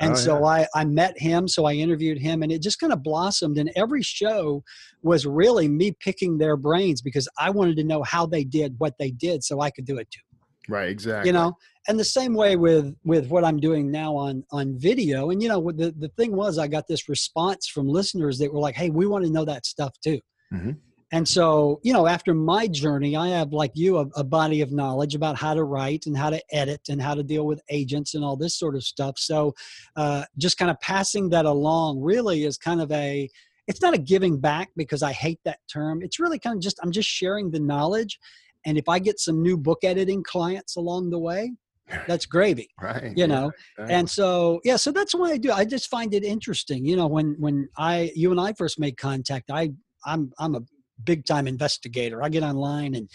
[0.00, 2.92] And Oh, so I, I met him, so I interviewed him, and it just kind
[2.92, 3.58] of blossomed.
[3.58, 4.62] And every show
[5.02, 8.94] was really me picking their brains because I wanted to know how they did what
[8.98, 10.20] they did so I could do it too
[10.68, 10.88] right.
[10.88, 11.28] Exactly.
[11.28, 11.56] you know
[11.88, 15.30] and the same way with with what I'm doing now on on video.
[15.30, 18.60] And you know, the the thing was, I got this response from listeners that were
[18.60, 20.20] like, "Hey, we want to know that stuff too."
[20.52, 20.76] Mhm.
[21.10, 24.72] And so, you know, after my journey, I have like you a, a body of
[24.72, 28.14] knowledge about how to write and how to edit and how to deal with agents
[28.14, 29.18] and all this sort of stuff.
[29.18, 29.54] So,
[29.96, 33.28] uh, just kind of passing that along really is kind of a
[33.66, 36.02] it's not a giving back because I hate that term.
[36.02, 38.18] It's really kind of just I'm just sharing the knowledge.
[38.66, 41.52] And if I get some new book editing clients along the way,
[42.06, 42.68] that's gravy.
[42.80, 43.12] Right.
[43.16, 43.94] You know, exactly.
[43.94, 45.52] And so yeah, so that's what I do.
[45.52, 46.84] I just find it interesting.
[46.84, 49.70] You know, when when I you and I first made contact, I
[50.04, 50.60] I'm I'm a
[51.04, 52.22] big time investigator.
[52.22, 53.08] I get online and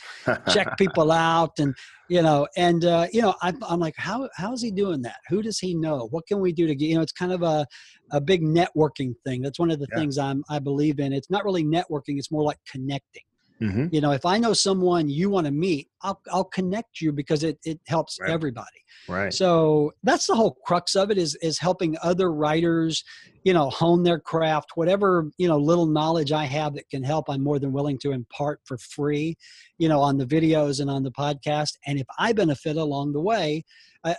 [0.49, 1.75] check people out and
[2.09, 5.17] you know and uh, you know I'm, I'm like how how is he doing that
[5.29, 7.43] who does he know what can we do to get you know it's kind of
[7.43, 7.65] a
[8.12, 9.99] a big networking thing that's one of the Yeah.
[9.99, 13.23] things i'm i believe in it's not really networking it's more like connecting
[13.63, 13.93] Mhm.
[13.93, 17.43] you know if i know someone you want to meet i'll i'll connect you because
[17.43, 18.30] it it helps Right.
[18.30, 19.34] everybody Right.
[19.34, 23.04] so that's the whole crux of it is is helping other writers,
[23.43, 24.71] you know, hone their craft.
[24.76, 28.12] Whatever you know, little knowledge I have that can help, I'm more than willing to
[28.13, 29.36] impart for free,
[29.78, 31.73] you know, on the videos and on the podcast.
[31.86, 33.65] And if I benefit along the way,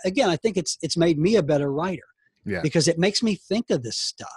[0.03, 2.03] again, I think it's it's made me a better writer
[2.45, 2.61] Yeah.
[2.61, 4.29] because it makes me think of this stuff.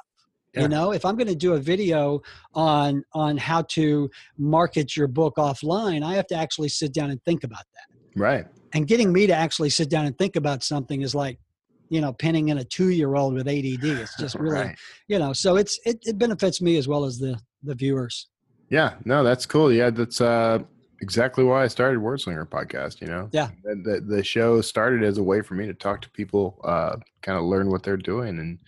[0.59, 0.65] Yeah.
[0.65, 2.21] You know, if I'm going to do a video
[2.55, 7.23] on on how to market your book offline, I have to actually sit down and
[7.25, 8.47] think about that Right.
[8.75, 11.39] and getting me to actually sit down and think about something is like
[11.91, 14.77] you know pinning in a two year old with ADD it's just really Right.
[15.09, 18.29] you know so it's it, it benefits me as well as the the viewers
[18.71, 19.73] Yeah, no, that's cool.
[19.73, 20.59] Yeah, that's uh,
[21.01, 23.01] exactly why I started Wordslinger podcast.
[23.01, 23.49] You know, Yeah.
[23.65, 26.97] the, the the show started as a way for me to talk to people, uh,
[27.23, 28.59] kind of learn what they're doing and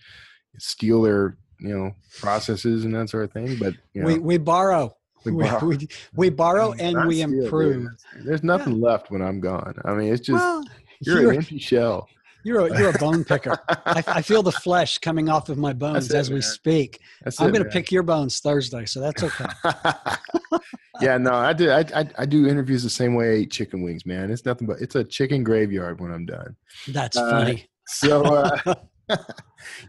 [0.57, 3.57] steal their you know processes and that sort of thing.
[3.59, 5.67] But you know, we we borrow we we, borrow.
[5.67, 7.87] we, we borrow and we improve
[8.23, 9.75] There's nothing left when I'm gone.
[9.85, 10.63] I mean, it's just well
[10.99, 12.07] you're, you're, an empty shell.
[12.43, 15.73] you're a, you're a bone picker I, I feel the flesh coming off of my
[15.73, 16.41] bones it, as we man.
[16.43, 19.45] speak That's i'm going to pick your bones thursday so that's okay
[21.01, 21.69] yeah, no, I do.
[21.71, 24.31] I, I I do interviews the same way I eat chicken wings, man.
[24.31, 26.55] It's nothing but it's a chicken graveyard when I'm done.
[26.89, 28.75] that's Uh, funny So uh,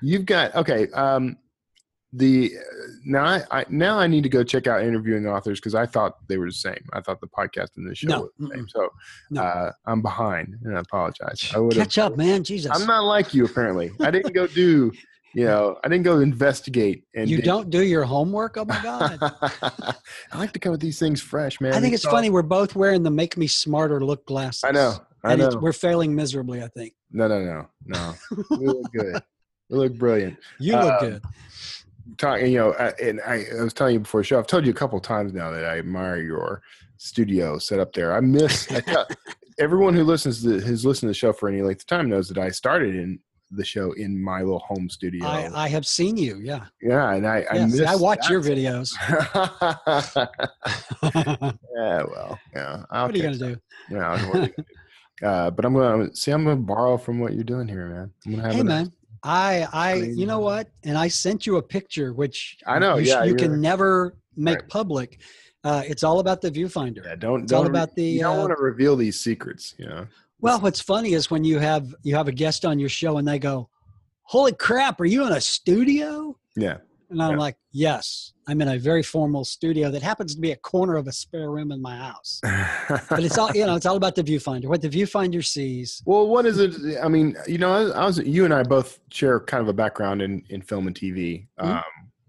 [0.01, 0.89] you've got okay.
[0.91, 1.37] Um,
[2.14, 2.53] the
[3.05, 6.16] now I, I now I need to go check out interviewing authors because I thought
[6.29, 6.85] they were the same.
[6.92, 8.68] I thought the podcast and the show No, were the same.
[8.68, 8.88] So
[9.31, 9.42] No.
[9.42, 11.51] uh, I'm behind, and I apologize.
[11.57, 13.44] I catch up man jesus I'm not like you.
[13.46, 14.92] Apparently, I didn't go do.
[15.35, 17.05] You know, I didn't go investigate.
[17.14, 19.18] And you don't do your homework oh my god
[19.62, 21.72] I like to come with these things fresh, man.
[21.72, 22.29] I think it's all- funny.
[22.29, 24.64] We're both wearing the "Make Me Smarter" look glasses.
[24.64, 24.96] I know.
[25.25, 25.46] I and know.
[25.46, 26.62] It's, we're failing miserably.
[26.62, 28.14] I think No, no, no, no.
[28.51, 29.22] we look good.
[29.70, 30.37] We look brilliant.
[30.59, 31.22] you look Um, good.
[32.19, 34.38] Talking, you know, uh, and I, I was telling you before the show.
[34.38, 36.62] I've told you a couple of times now that I admire your
[36.97, 38.15] studio set up there.
[38.15, 38.71] I miss.
[38.71, 39.07] I tell,
[39.59, 42.29] everyone who listens to has listened to the show for any length of time knows
[42.29, 43.19] that I started in
[43.51, 45.27] the show in my little home studio.
[45.27, 46.38] I, I have seen you.
[46.43, 46.65] Yeah.
[46.81, 48.93] yeah, and I I, Yes, miss I watch your videos.
[51.03, 52.85] yeah, well, yeah.
[52.91, 53.57] I'll what are you gonna do?
[53.91, 55.27] Yeah, what are gonna do?
[55.27, 56.31] Uh, but I'm gonna see.
[56.33, 58.11] I'm gonna borrow from what you're doing here, man.
[58.27, 60.69] I'm gonna have Hey a- man, I I mean, you know what?
[60.85, 64.61] And I sent you a picture which I know, you, yeah, you can never make
[64.61, 64.69] Right.
[64.69, 65.19] public.
[65.65, 67.05] Uh, it's all about the viewfinder.
[67.05, 69.75] Yeah, don't It's don't re- about the, You don't uh, want to reveal these secrets,
[69.79, 70.07] you know.
[70.41, 73.29] Well, what's funny is when you have you have a guest on your show and
[73.29, 73.69] they go,
[74.23, 76.79] "Holy crap, are you in a studio?" Yeah,
[77.12, 77.37] And I'm Yeah.
[77.38, 81.07] like, "Yes, I'm in a very formal studio that happens to be a corner of
[81.07, 82.40] a spare room in my house."
[83.11, 83.77] But it's all you know.
[83.77, 84.66] It's all about the viewfinder.
[84.66, 86.03] What the viewfinder sees.
[86.07, 86.75] well, what is it?
[87.03, 89.68] I mean, you know, I was, I was you and I both share kind of
[89.68, 91.46] a background in in film and TV.
[91.61, 91.77] Mhm.
[91.77, 91.83] Um,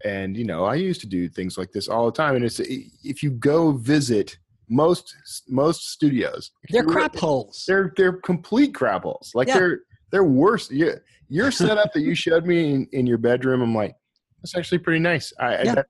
[0.06, 2.36] and you know, I used to do things like this all the time.
[2.36, 4.38] And it's if you go visit
[4.70, 5.16] most
[5.48, 7.64] most studios, They're crap holes.
[7.68, 9.32] They're they're complete crap holes.
[9.34, 9.60] Like Yeah.
[9.60, 9.80] they're
[10.12, 10.70] they're worse.
[10.70, 10.94] You,
[11.30, 13.96] your setup that you showed me in, in your bedroom, I'm like,
[14.44, 15.34] that's actually pretty nice.
[15.40, 15.76] I, I Yeah.
[15.76, 15.88] that,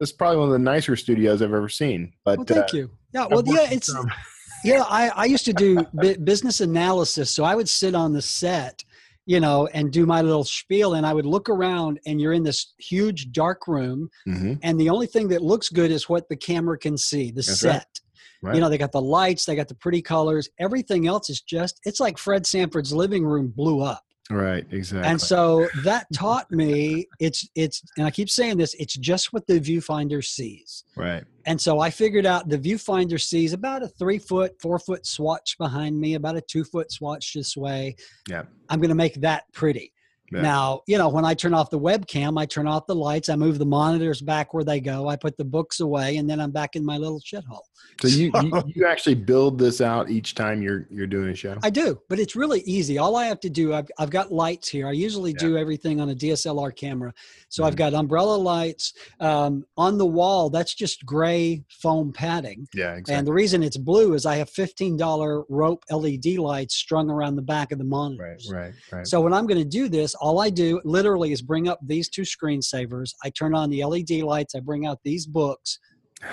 [0.00, 2.12] that's probably one of the nicer studios I've ever seen.
[2.24, 2.90] But Well, thank uh, you.
[3.12, 3.26] Yeah.
[3.30, 3.68] Well, yeah.
[3.70, 3.90] It's
[4.64, 4.84] yeah.
[4.88, 5.84] I I used to do
[6.24, 8.84] business analysis, so I would sit on the set,
[9.26, 12.42] you know, and do my little spiel, and I would look around, and you're in
[12.44, 14.58] this huge dark room, Mhm.
[14.62, 17.62] and the only thing that looks good is what the camera can see, the That's
[17.64, 17.72] right.
[17.72, 18.00] set.
[18.42, 18.54] Right.
[18.54, 20.48] You know, they got the lights, they got the pretty colors.
[20.60, 24.04] Everything else is just, it's like Fred Sanford's living room blew up.
[24.30, 25.08] Right, exactly.
[25.08, 29.46] And so that taught me it's, it's, and I keep saying this, it's just what
[29.46, 30.84] the viewfinder sees.
[30.96, 31.24] right.
[31.48, 35.56] And so I figured out the viewfinder sees about a three foot, four foot swatch
[35.58, 37.94] behind me, about a two foot swatch this way.
[38.28, 38.42] Yeah.
[38.68, 39.92] I'm going to make that pretty.
[40.32, 40.42] Yeah.
[40.42, 43.36] Now, you know, when I turn off the webcam, I turn off the lights, I
[43.36, 46.50] move the monitors back where they go, I put the books away, and then I'm
[46.50, 47.60] back in my little shithole.
[48.02, 51.56] So you, you you actually build this out each time you're you're doing a show.
[51.62, 52.98] I do, but it's really easy.
[52.98, 54.88] All I have to do, I've, I've got lights here.
[54.88, 57.14] I usually do everything on a DSLR camera.
[57.48, 57.78] So I've Mhm.
[57.78, 60.50] got umbrella lights um, on the wall.
[60.50, 62.66] That's just gray foam padding.
[62.74, 63.14] yeah, exactly.
[63.14, 67.42] And the reason it's blue is I have $15 rope LED lights strung around the
[67.42, 68.50] back of the right, monitors.
[68.52, 69.06] right, right.
[69.06, 72.08] So when I'm going to do this, all I do literally is bring up these
[72.08, 73.12] two screensavers.
[73.24, 74.54] I turn on the LED lights.
[74.54, 75.78] I bring out these books,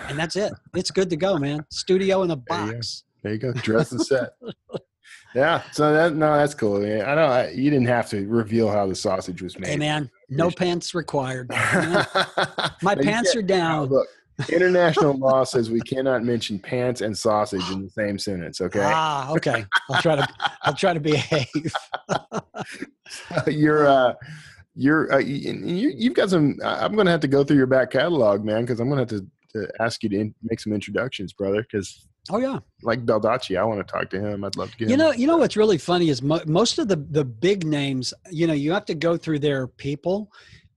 [0.08, 0.54] and that's it.
[0.76, 1.66] It's good to go, man.
[1.72, 2.74] Studio in a There you go.
[2.74, 3.04] box.
[3.24, 3.54] There you go.
[3.54, 4.32] Dress and set.
[5.36, 5.62] yeah.
[5.72, 6.80] So that no, that's cool.
[6.80, 7.02] man.
[7.02, 7.30] I don't.
[7.32, 9.70] I, you didn't have to reveal how the sausage was made.
[9.70, 11.50] Hey, man, no pants required.
[11.50, 13.90] My My pants are down.
[13.90, 14.08] Look,
[14.50, 18.62] international law says we cannot mention pants and sausage in the same sentence.
[18.62, 18.82] Okay.
[18.84, 19.66] Ah, okay.
[19.90, 20.28] I'll try to.
[20.64, 21.74] I'll try to behave.
[23.48, 24.14] you're uh
[24.76, 28.44] you're uh, you, you've got some i'm gonna have to go through your back catalog
[28.44, 31.62] man because i'm gonna have to, to ask you to in, make some introductions brother
[31.62, 32.60] because Oh yeah.
[32.84, 34.46] like Baldacci, I want to talk to him.
[34.46, 35.00] I'd love to get You him.
[35.00, 38.14] know, you know what's really funny is mo- most of the the big names.
[38.32, 40.32] You know, you have to go through their people,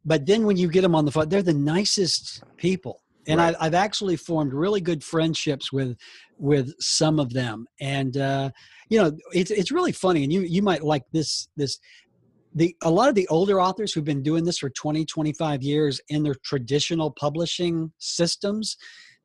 [0.04, 3.00] but then when you get them on the phone, they're the nicest people.
[3.26, 3.54] And Right.
[3.58, 5.96] I, I've actually formed really good friendships with
[6.38, 7.66] with some of them.
[7.80, 8.50] And uh,
[8.88, 10.24] you know, it's it's really funny.
[10.24, 11.78] And you you might like this this.
[12.54, 16.00] The, a lot of the older authors who've been doing this for 20 25 years
[16.08, 18.78] in their traditional publishing systems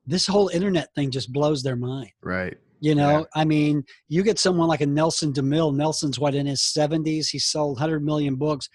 [0.05, 2.57] this whole internet thing just blows their mind right?
[2.81, 3.25] you know, Yeah.
[3.35, 5.73] I mean, you get someone like a Nelson DeMille.
[5.73, 7.29] Nelson's what in his 70s.
[7.29, 8.67] He sold 100 million books.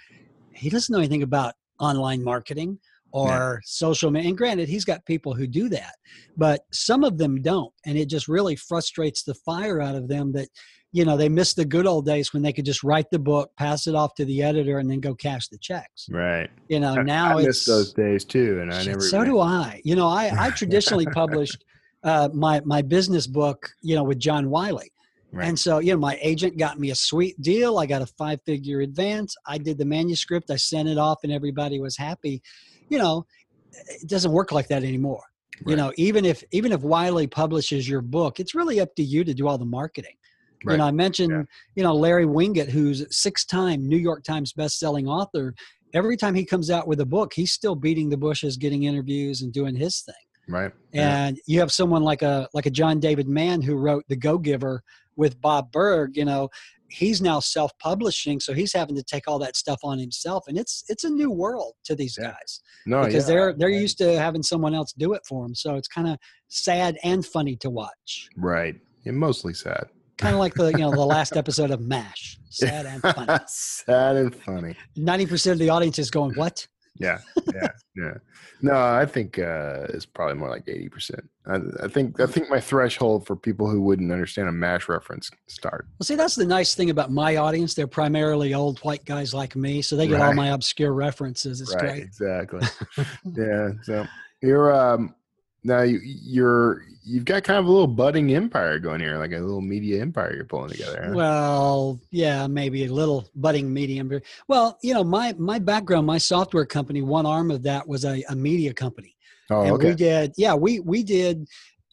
[0.52, 2.78] He doesn't know anything about online marketing
[3.12, 4.28] or social media.
[4.28, 5.94] And granted, he's got people who do that,
[6.36, 7.72] but some of them don't.
[7.84, 10.48] And it just really frustrates the fire out of them that,
[10.92, 13.50] you know, they miss the good old days when they could just write the book,
[13.56, 16.08] pass it off to the editor, and then go cash the checks.
[16.10, 16.48] Right.
[16.68, 19.00] You know, I- now I it's miss those days too, and I never.
[19.00, 19.80] so do I.
[19.84, 21.64] You know, I, I traditionally published
[22.02, 24.92] uh, my my business book, you know, with John Wiley.
[25.32, 25.48] Right.
[25.48, 27.78] And so, you know, my agent got me a sweet deal.
[27.78, 29.36] I got a five figure advance.
[29.46, 30.50] I did the manuscript.
[30.50, 32.42] I sent it off, and everybody was happy.
[32.88, 33.26] You know,
[33.72, 35.22] it doesn't work like that anymore.
[35.66, 39.24] You know, even if even if Wiley publishes your book, it's really up to you
[39.24, 40.14] to do all the marketing.
[40.62, 40.78] You Right.
[40.78, 41.42] know, I mentioned, Yeah.
[41.76, 45.54] you know, Larry Winget, who's six time New York Times best-selling author.
[45.94, 49.40] Every time he comes out with a book, he's still beating the bushes, getting interviews,
[49.42, 50.14] and doing his thing
[50.48, 50.72] right.
[50.92, 51.26] Yeah.
[51.26, 54.38] and you have someone like a like a John David Mann who wrote The Go
[54.38, 54.82] Giver
[55.16, 56.48] with Bob Berg, you know,
[56.88, 60.84] he's now self-publishing, so he's having to take all that stuff on himself, and it's
[60.88, 62.32] it's a new world to these Yeah.
[62.32, 65.54] guys No, because yeah, they're they're used to having someone else do it for them,
[65.54, 66.16] so it's kind of
[66.48, 68.74] sad and funny to watch, right.
[69.04, 69.84] And mostly sad.
[70.18, 73.38] kind of like the you know the last episode of Mash, sad and funny.
[73.48, 74.74] sad and funny.
[74.96, 76.66] Ninety percent of the audience is going, "What?"
[76.98, 77.18] Yeah,
[77.54, 78.14] yeah, yeah.
[78.62, 81.28] No, I think uh, it's probably more like eighty percent.
[81.46, 85.30] I, I think I think my threshold for people who wouldn't understand a mash reference
[85.46, 85.86] start.
[85.98, 87.74] Well, see, that's the nice thing about my audience.
[87.74, 91.60] They're primarily old white guys like me, so they get all my obscure references.
[91.60, 92.02] It's right, great.
[92.02, 92.66] exactly.
[93.36, 93.70] yeah.
[93.82, 94.06] So
[94.42, 95.14] you're um
[95.64, 99.38] now you, you're you've got kind of a little budding empire going here, like a
[99.38, 101.04] little media empire you're pulling together.
[101.06, 101.12] Huh?
[101.14, 104.10] Well, yeah, maybe a little budding medium.
[104.48, 108.22] Well, you know, my my background, my software company, one arm of that was a,
[108.28, 109.16] a media company,
[109.50, 109.90] oh, and okay.
[109.90, 111.48] we did, yeah, we we did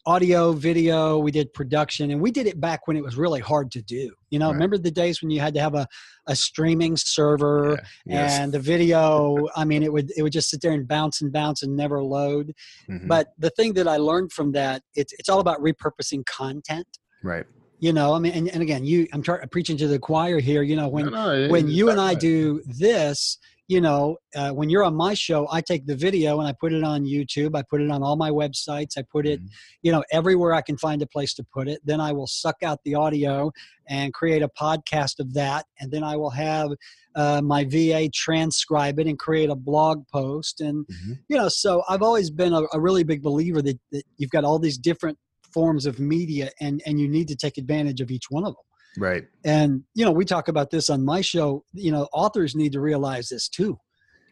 [0.06, 3.70] audio, video, we did production, and we did it back when it was really hard
[3.72, 4.10] to do.
[4.30, 4.54] You know, Right.
[4.54, 5.86] remember the days when you had to have a
[6.26, 7.72] a streaming server
[8.06, 8.38] Yeah, yes.
[8.38, 9.46] and the video.
[9.54, 12.02] I mean, it would it would just sit there and bounce and bounce and never
[12.02, 12.52] load.
[12.90, 13.08] Mhm.
[13.08, 16.86] But the thing that I learned from that, it's it's all about repurposing content
[17.22, 17.44] right.
[17.80, 20.62] you know i mean and, and again you i'm tar- preaching to the choir here
[20.62, 24.68] you know when No, no, when you and i do this you know uh, when
[24.68, 27.62] you're on my show i take the video and i put it on youtube i
[27.62, 29.48] put it on all my websites i put it Mhm.
[29.82, 32.56] you know everywhere i can find a place to put it then i will suck
[32.62, 33.50] out the audio
[33.88, 36.70] and create a podcast of that and then i will have
[37.16, 41.18] uh, my va transcribe it and create a blog post and Mhm.
[41.28, 44.44] you know so i've always been a, a really big believer that, that you've got
[44.44, 45.18] all these different
[45.52, 48.64] forms of media and and you need to take advantage of each one of them
[48.96, 49.24] Right.
[49.44, 52.80] and you know we talk about this on my show you know authors need to
[52.80, 53.78] realize this too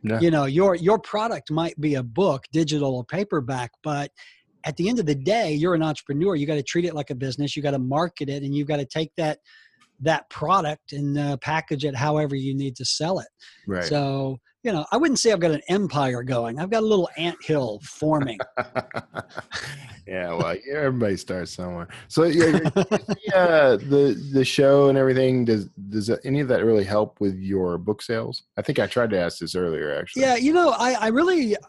[0.03, 0.21] Yeah.
[0.21, 4.11] you know your your product might be a book digital or paperback but
[4.65, 7.11] at the end of the day you're an entrepreneur you got to treat it like
[7.11, 9.39] a business you got to market it and you've got to take that
[10.01, 13.29] that product and uh, package it however you need to sell it
[13.67, 13.85] Right.
[13.85, 16.59] so you know, I wouldn't say I've got an empire going.
[16.61, 18.39] I've got a little ant hill forming.
[20.07, 21.89] yeah, well, everybody starts somewhere.
[22.09, 22.59] So, yeah,
[23.35, 27.77] uh, the the show and everything does does any of that really help with your
[27.79, 28.45] book sales?
[28.57, 30.23] I think I tried to ask this earlier, actually.
[30.23, 31.57] Yeah, you know, I I really.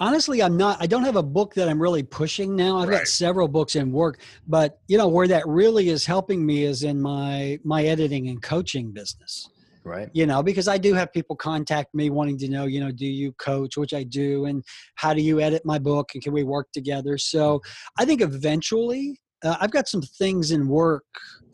[0.00, 2.98] honestly i'm not i don't have a book that i'm really pushing now i've Right.
[2.98, 6.84] got several books in work but you know where that really is helping me is
[6.84, 9.48] in my my editing and coaching business
[9.84, 10.08] right.
[10.12, 13.06] you know because i do have people contact me wanting to know you know do
[13.06, 14.62] you coach which i do and
[14.96, 17.60] how do you edit my book and can we work together so
[17.98, 21.04] i think eventually uh, i've got some things in work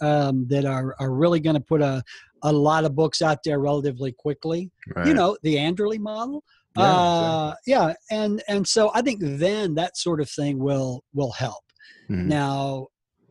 [0.00, 2.02] um, that are, are really going to put a,
[2.42, 5.06] a lot of books out there relatively quickly right.
[5.06, 6.42] you know the Anderle model
[6.76, 11.32] Yeah, uh, yeah and and so i think then that sort of thing will will
[11.32, 11.62] help
[12.10, 12.26] Mhm.
[12.26, 12.88] now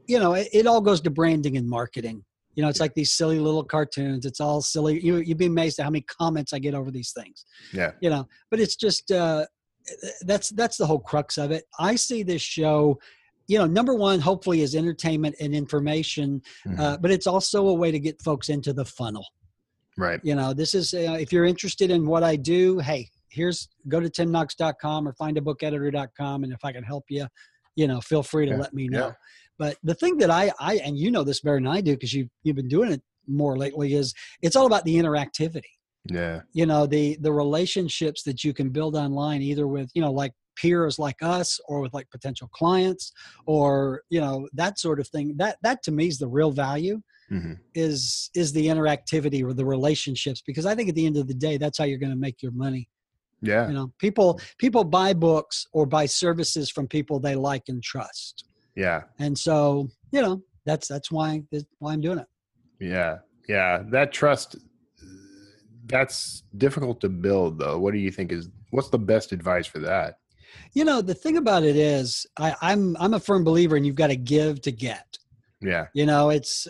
[0.08, 2.24] you know it, it all goes to branding and marketing
[2.56, 5.80] you know it's like these silly little cartoons it's all silly you, you'd be amazed
[5.80, 7.92] at how many comments i get over these things Yeah.
[8.02, 9.46] you know but it's just uh
[10.22, 13.00] that's that's the whole crux of it i see this show
[13.48, 16.80] you know number one hopefully is entertainment and information Mhm.
[16.80, 19.26] uh, but it's also a way to get folks into the funnel
[19.98, 20.20] right.
[20.24, 24.00] you know this is uh, if you're interested in what i do hey here's go
[24.00, 27.26] to timknox.com or findabookeditors.com and if i can help you
[27.76, 29.14] you know feel free to Yeah, let me know yeah.
[29.58, 32.14] But the thing that i i and you know this better than i do because
[32.14, 35.62] you you've been doing it more lately is it's all about the interactivity
[36.10, 36.42] Yeah.
[36.54, 40.34] you know the the relationships that you can build online either with you know like
[40.56, 43.12] peers like us or with like potential clients
[43.48, 47.02] or you know that sort of thing that that to me is the real value
[47.30, 51.28] hmm is is the interactivity or the relationships because i think at the end of
[51.28, 52.88] the day that's how you're going to make your money
[53.42, 53.68] Yeah.
[53.68, 58.46] you know people people buy books or buy services from people they like and trust
[58.76, 59.04] Yeah.
[59.20, 62.28] and so you know that's that's why that's why i'm doing it
[62.80, 63.18] Yeah.
[63.48, 63.84] Yeah.
[63.92, 64.56] That trust.
[65.86, 67.78] That's difficult to build, though.
[67.78, 70.16] What do you think is what's the best advice for that?
[70.76, 73.96] you know the thing about it is I, i'm i'm a firm believer and you've
[73.96, 75.18] got to give to get
[75.62, 75.88] Yeah.
[75.96, 76.68] you know it's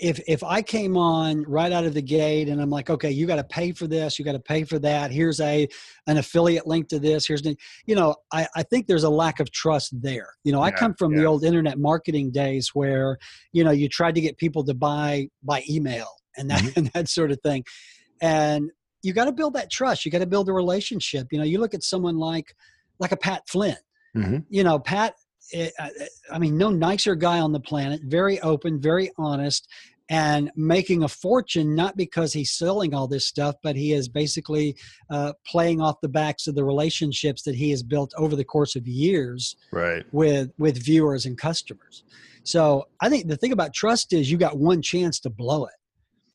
[0.00, 3.26] if if i came on right out of the gate and i'm like okay you
[3.26, 5.10] got to pay for this you got to pay for that.
[5.10, 5.68] Here's a
[6.06, 7.26] an affiliate link to this.
[7.26, 10.28] Here's the you know i i think there's a lack of trust there.
[10.44, 13.18] You know i come from the old internet marketing days where
[13.52, 16.68] you know you tried to get people to buy by email and that Mm-hmm.
[16.78, 17.64] and that sort of thing.
[18.20, 18.70] And
[19.02, 20.04] you got to build that trust.
[20.04, 21.28] You got to build a relationship.
[21.30, 22.54] You know you look at someone like
[22.98, 23.76] like a pat flynn.
[24.16, 24.44] Mhm.
[24.48, 25.14] you know pat
[25.54, 25.90] I
[26.32, 28.00] I mean, no nicer guy on the planet.
[28.04, 29.68] Very open, very honest,
[30.10, 34.76] and making a fortune not because he's selling all this stuff, but he is basically
[35.10, 38.74] uh, playing off the backs of the relationships that he has built over the course
[38.76, 40.04] of years Right.
[40.12, 42.04] with with viewers and customers.
[42.44, 45.74] So I think the thing about trust is you got one chance to blow it.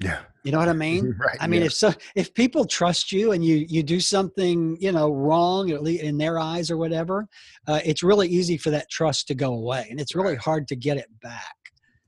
[0.03, 0.19] Yeah.
[0.43, 1.15] You know what I mean?
[1.19, 1.37] Right.
[1.39, 1.67] I mean, yeah.
[1.67, 5.81] if so, if people trust you and you you do something you know wrong, at
[5.83, 7.27] least in their eyes or whatever,
[7.67, 10.37] uh, it's really easy for that trust to go away, and it's really Right.
[10.49, 11.55] hard to get it back.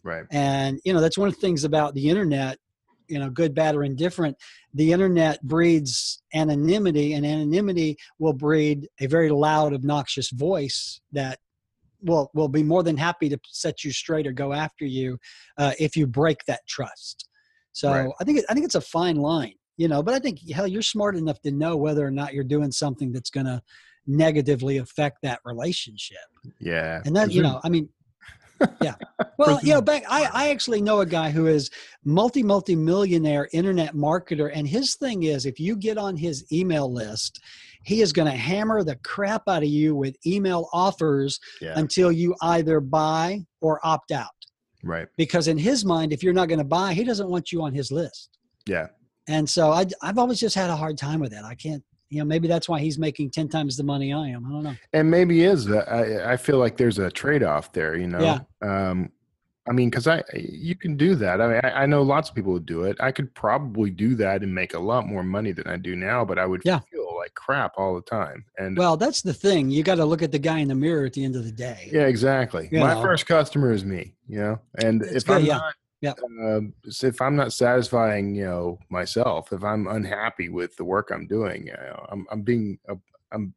[0.04, 0.26] right.
[0.32, 2.58] And you know that's one of the things about the internet.
[3.08, 4.36] You know, good, bad, or indifferent.
[4.74, 11.38] The internet breeds anonymity, and anonymity will breed a very loud, obnoxious voice that
[12.02, 15.18] will will be more than happy to set you straight or go after you
[15.58, 17.30] uh, if you break that trust.
[17.76, 18.10] So Right.
[18.22, 20.02] I think it, I think it's a fine line, you know.
[20.02, 23.12] But I think hell, you're smart enough to know whether or not you're doing something
[23.12, 23.62] that's going to
[24.08, 26.18] negatively affect that relationship.
[26.60, 27.02] Yeah.
[27.06, 27.90] And that, you know, I mean,
[28.82, 28.96] yeah.
[29.38, 31.70] Well, you know, back I, I actually know a guy who is
[32.06, 36.90] multi multi millionaire internet marketer, and his thing is if you get on his email
[36.90, 37.42] list,
[37.84, 41.74] he is going to hammer the crap out of you with email offers Yeah.
[41.78, 44.28] until you either buy or opt out.
[44.86, 45.08] Right.
[45.18, 47.74] Because in his mind, if you're not going to buy, he doesn't want you on
[47.74, 48.38] his list.
[48.68, 48.88] Yeah.
[49.28, 51.44] And so I, I've always just had a hard time with that.
[51.44, 54.46] I can't, you know, maybe that's why he's making 10 times the money I am.
[54.46, 54.76] I don't know.
[54.94, 58.40] and maybe is I, I feel like there's a trade-off there you know Yeah.
[58.90, 59.10] um
[59.68, 62.36] i mean because i you can do that i mean I, I know lots of
[62.36, 65.52] people would do it i could probably do that and make a lot more money
[65.54, 66.80] than i do now but i would Yeah.
[66.92, 69.72] feel like crap all the time and Well, that's the thing.
[69.72, 71.52] You got to look at the guy in the mirror at the end of the
[71.52, 71.90] day.
[71.92, 73.02] yeah exactly You my know.
[73.02, 75.58] first customer is me you know and It's if good, i'm yeah.
[75.58, 76.14] not Yeah.
[76.46, 81.10] Uh, so if i'm not satisfying you know myself if i'm unhappy with the work
[81.12, 82.96] i'm doing you know, i'm, I'm being a,
[83.32, 83.56] i'm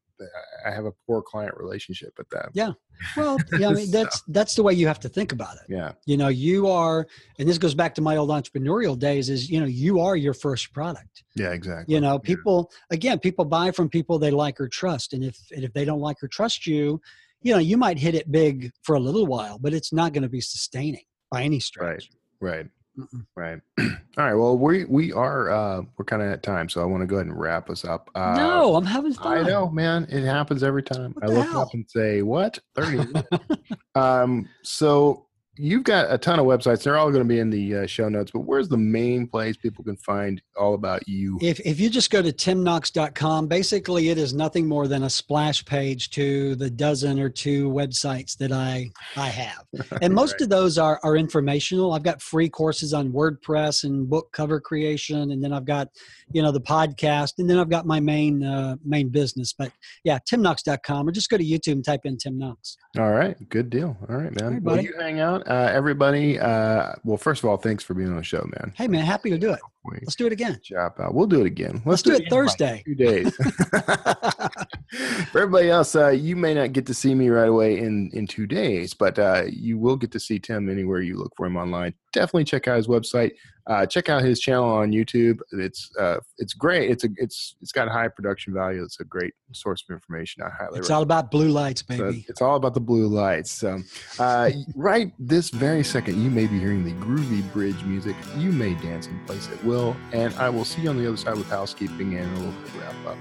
[0.67, 2.51] i have a poor client relationship with them.
[2.55, 2.73] Yeah.
[3.17, 5.63] Well, yeah, I mean, So- that's that's the way you have to think about it.
[5.69, 7.07] yeah You know, you are,
[7.39, 9.31] and this goes back to my old entrepreneurial days.
[9.31, 11.25] Is you know, you are your first product.
[11.37, 12.19] yeah exactly You know, Yeah.
[12.33, 15.85] people again, people buy from people they like or trust, and if and if they
[15.85, 17.01] don't like or trust you,
[17.43, 20.25] you know, you might hit it big for a little while, but it's not going
[20.25, 22.09] to be sustaining by any stretch.
[22.41, 22.57] Right.
[22.57, 22.67] Right.
[22.99, 23.27] Mm-mm.
[23.37, 23.61] Right.
[23.79, 24.35] All right.
[24.35, 27.17] Well, we we are uh, we're kind of at time, so I want to go
[27.17, 28.11] ahead and wrap us up.
[28.15, 29.39] Uh, no, I'm having fun.
[29.39, 30.09] I know, man.
[30.11, 31.15] It happens every time.
[31.15, 31.63] What I look hell?
[31.63, 33.07] up and say, "What?" Thirty.
[33.95, 34.49] um.
[34.63, 35.28] So
[35.59, 36.83] you've got a ton of websites.
[36.83, 38.31] They're all going to be in the uh, show notes.
[38.33, 41.39] But where's the main place people can find all about you?
[41.43, 45.65] If, if you just go to timknox.com, basically it is nothing more than a splash
[45.65, 49.65] page to the dozen or two websites that I I have.
[50.03, 50.43] And most Right.
[50.43, 51.93] of those are, are informational.
[51.93, 55.89] I've got free courses on WordPress and book cover creation, and then I've got,
[56.33, 59.53] you know, the podcast, and then I've got my main uh, main business.
[59.53, 59.73] But
[60.05, 62.77] yeah, timknox.com or just go to YouTube and type in Tim Knox.
[62.99, 63.37] All right.
[63.49, 63.97] Good deal.
[64.09, 64.61] All right, man.
[64.65, 66.37] Well, you hang out, uh, everybody.
[66.37, 68.73] Uh, well, first of all, thanks for being on the show, man.
[68.77, 69.61] Hey man, happy to do it.
[69.85, 70.59] We Let's do it again.
[70.65, 71.15] chop out.
[71.15, 71.81] We'll do it again.
[71.85, 72.83] Let's do it again in like Thursday.
[72.85, 73.37] Two days.
[75.31, 78.27] For everybody else, uh, you may not get to see me right away in in
[78.27, 81.57] two days, but uh, you will get to see Tim anywhere you look for him
[81.57, 81.95] online.
[82.13, 83.31] Definitely check out his website.
[83.69, 85.41] Uh, check out his channel on YouTube.
[85.53, 86.91] It's uh, it's great.
[86.91, 88.83] It's a it's it's got high production value.
[88.83, 90.43] It's a great source of information.
[90.43, 92.25] I highly It's all about blue lights, so baby.
[92.29, 93.51] it's all about the blue lights.
[93.51, 93.79] So,
[94.19, 98.17] uh, right this very second, you may be hearing the groovy bridge music.
[98.39, 99.97] You may dance in place at will.
[100.13, 102.69] And I will see you on the other side with housekeeping and a little bit
[102.69, 103.19] of wrap up.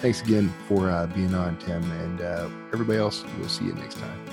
[0.00, 1.82] Thanks again for uh, being on, Tim.
[1.92, 4.29] And uh, everybody else, we'll see you next time.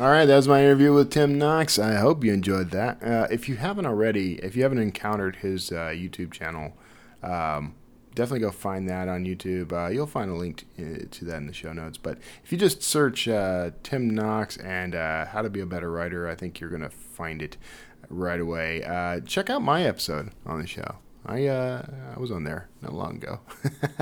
[0.00, 1.78] All right, that was my interview with Tim Knox.
[1.78, 3.02] I hope you enjoyed that.
[3.02, 6.72] Uh, if you haven't already, if you haven't encountered his uh, YouTube channel,
[7.22, 7.74] um,
[8.14, 9.70] definitely go find that on YouTube.
[9.70, 11.98] Uh, you'll find a link to, to that in the show notes.
[11.98, 15.90] But if you just search uh, Tim Knox and uh, How to Be a Better
[15.92, 17.58] Writer, I think you're going to find it
[18.08, 18.82] right away.
[18.82, 20.96] Uh, check out my episode on the show.
[21.24, 23.40] I uh, I was on there not long ago.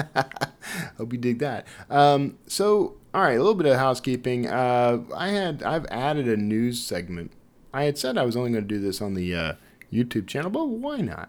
[0.98, 1.66] Hope you dig that.
[1.90, 4.46] Um, so, all right, a little bit of housekeeping.
[4.46, 7.32] Uh, I had I've added a news segment.
[7.74, 9.52] I had said I was only going to do this on the uh,
[9.92, 11.28] YouTube channel, but why not?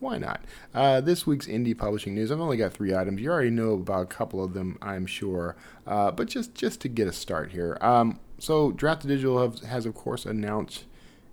[0.00, 0.44] Why not?
[0.74, 2.30] Uh, this week's indie publishing news.
[2.30, 3.20] I've only got three items.
[3.20, 5.56] You already know about a couple of them, I'm sure.
[5.86, 7.78] Uh, but just just to get a start here.
[7.80, 10.84] Um, so, Draft Digital have, has of course announced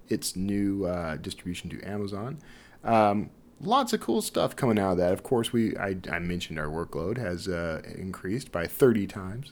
[0.07, 2.39] its new uh, distribution to Amazon.
[2.83, 3.31] Um,
[3.61, 5.13] lots of cool stuff coming out of that.
[5.13, 9.51] Of course, we I, I mentioned our workload has uh, increased by 30 times.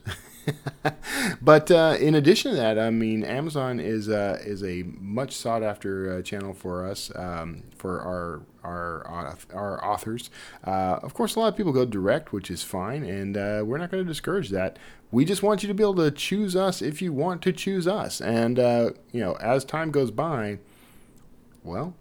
[1.42, 5.64] but uh, in addition to that, I mean, Amazon is uh, is a much sought
[5.64, 10.30] after uh, channel for us um, for our our our authors.
[10.66, 13.78] Uh, of course, a lot of people go direct, which is fine, and uh, we're
[13.78, 14.80] not going to discourage that.
[15.12, 17.88] We just want you to be able to choose us if you want to choose
[17.88, 20.60] us, and you know, as time goes by,
[21.64, 21.94] well,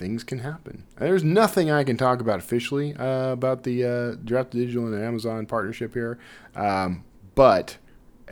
[0.00, 0.84] things can happen.
[0.96, 5.44] There's nothing I can talk about officially uh, about the uh, Draft Digital and Amazon
[5.44, 6.18] partnership here,
[6.56, 7.76] um, but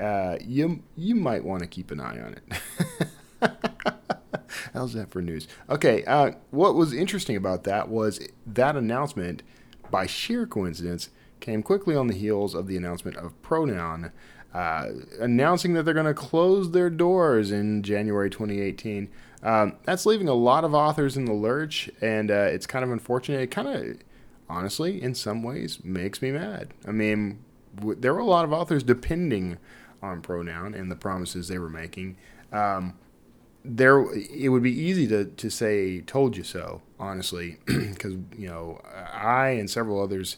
[0.00, 3.52] uh, you you might want to keep an eye on it.
[4.72, 5.46] How's that for news?
[5.68, 9.42] Okay, uh, what was interesting about that was that announcement,
[9.90, 11.10] by sheer coincidence,
[11.40, 14.10] came quickly on the heels of the announcement of Pronoun
[14.54, 14.86] uh,
[15.20, 19.10] announcing that they're going to close their doors in January 2018.
[19.42, 22.90] Um, that's leaving a lot of authors in the lurch, and uh, it's kind of
[22.90, 23.40] unfortunate.
[23.40, 23.96] It kind of,
[24.48, 26.74] honestly, in some ways, makes me mad.
[26.86, 27.38] I mean,
[27.76, 29.58] w- there were a lot of authors depending
[30.02, 32.16] on Pronoun and the promises they were making.
[32.52, 32.94] Um,
[33.64, 38.80] there it would be easy to, to say told you so honestly because you know
[39.12, 40.36] i and several others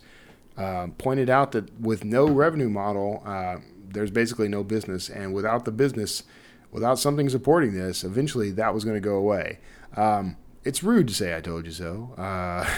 [0.56, 3.56] uh, pointed out that with no revenue model uh,
[3.88, 6.24] there's basically no business and without the business
[6.70, 9.58] without something supporting this eventually that was going to go away.
[9.96, 12.68] Um, it's rude to say i told you so uh,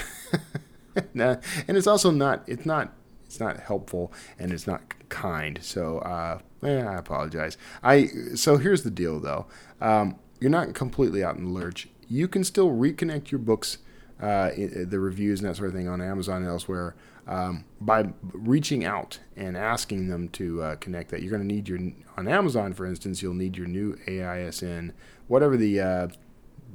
[1.14, 2.92] and it's also not it's not
[3.26, 7.56] it's not helpful and it's not kind so uh, eh, i apologize.
[7.82, 9.46] I so here's the deal though.
[9.80, 11.88] Um, you're not completely out in the lurch.
[12.08, 13.78] You can still reconnect your books,
[14.20, 16.94] uh, the reviews and that sort of thing on Amazon and elsewhere
[17.26, 21.22] um, by reaching out and asking them to uh, connect that.
[21.22, 21.78] You're going to need your
[22.16, 24.92] on Amazon, for instance, you'll need your new ASIN,
[25.28, 26.08] whatever the uh,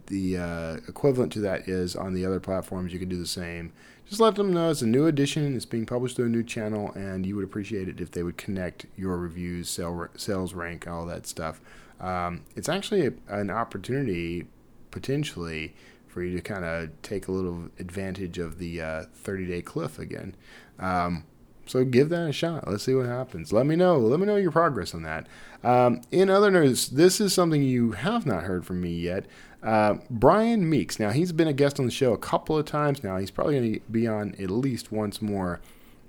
[0.08, 2.94] the uh, equivalent to that is on the other platforms.
[2.94, 3.74] You can do the same.
[4.08, 5.56] Just let them know it's a new edition.
[5.56, 8.38] It's being published through a new channel, and you would appreciate it if they would
[8.38, 11.60] connect your reviews, sale, sales rank, all that stuff.
[12.00, 14.48] Um, it's actually a, an opportunity,
[14.92, 15.76] potentially,
[16.18, 20.00] for you to kind of take a little advantage of the uh, 30 day cliff
[20.00, 20.36] again.
[20.80, 21.26] Um,
[21.68, 22.68] so give that a shot.
[22.68, 23.54] Let's see what happens.
[23.54, 24.00] Let me know.
[24.00, 25.28] Let me know your progress on that.
[25.64, 29.28] Um, in other news, this is something you have not heard from me yet.
[29.62, 31.00] Uh, Brian Meeks.
[31.00, 33.18] Now he's been a guest on the show a couple of times now.
[33.18, 35.62] He's probably going to be on at least once more.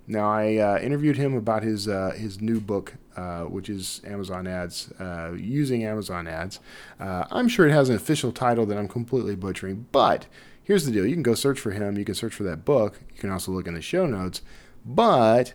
[0.06, 4.46] Now I uh, interviewed him about his uh, his new book, uh, which is Amazon
[4.46, 6.60] ads, uh, using Amazon ads.
[7.00, 10.26] Uh, I'm sure it has an official title that I'm completely butchering, but
[10.62, 13.00] here's the deal you can go search for him, you can search for that book,
[13.12, 14.42] you can also look in the show notes,
[14.86, 15.54] but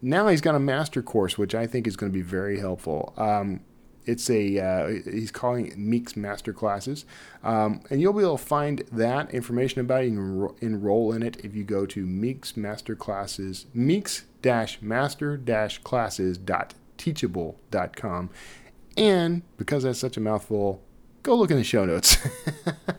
[0.00, 3.12] now he's got a master course, which I think is going to be very helpful.
[3.16, 3.60] Um,
[4.06, 7.04] it's a uh, he's calling it Meeks Master Classes,
[7.42, 10.10] um, and you'll be able to find that information about it.
[10.12, 14.24] You can enroll in it if you go to Meeks Master Classes Meeks
[14.80, 15.38] Master
[15.84, 18.28] Classes dot teachable.com.
[18.96, 20.82] And because that's such a mouthful,
[21.22, 22.18] go look in the show notes.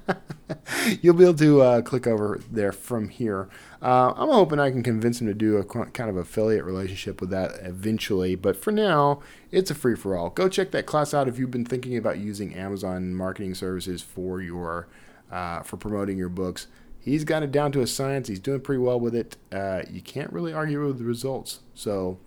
[1.01, 3.47] You'll be able to uh, click over there from here.
[3.79, 7.29] Uh, I'm hoping I can convince him to do a kind of affiliate relationship with
[7.29, 9.21] that eventually, but for now,
[9.51, 10.31] it's a free for all.
[10.31, 14.41] Go check that class out if you've been thinking about using Amazon marketing services for
[14.41, 14.87] your
[15.31, 16.67] uh, for promoting your books.
[16.99, 18.27] He's got it down to a science.
[18.27, 19.37] He's doing pretty well with it.
[19.51, 21.59] Uh, you can't really argue with the results.
[21.73, 22.19] So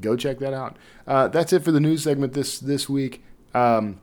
[0.00, 0.76] go check that out.
[1.06, 3.22] Uh, that's it for the news segment this this week.
[3.54, 4.00] Um,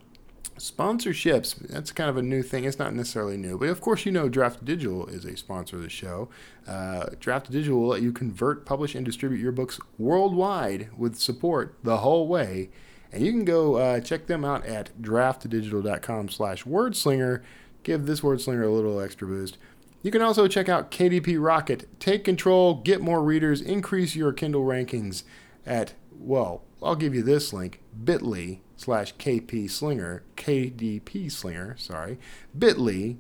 [0.58, 2.64] sponsorships that's kind of a new thing.
[2.64, 5.82] It's not necessarily new but of course you know draft digital is a sponsor of
[5.82, 6.30] the show.
[6.68, 11.78] Uh, draft digital will let you convert publish and distribute your books worldwide with support
[11.84, 12.70] the whole way.
[13.12, 17.44] And you can go uh, check them out at draftdigital.com slash wordslinger.
[17.84, 19.58] Give this wordslinger a little extra boost.
[20.02, 21.88] You can also check out kdp rocket.
[22.00, 25.24] Take control get more readers increase your kindle rankings
[25.66, 32.18] at, well, I'll give you this link bit.ly slash KP Slinger, KDP Slinger, sorry,
[32.58, 33.18] bit.ly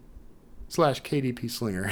[0.67, 1.91] slash KDP Slinger.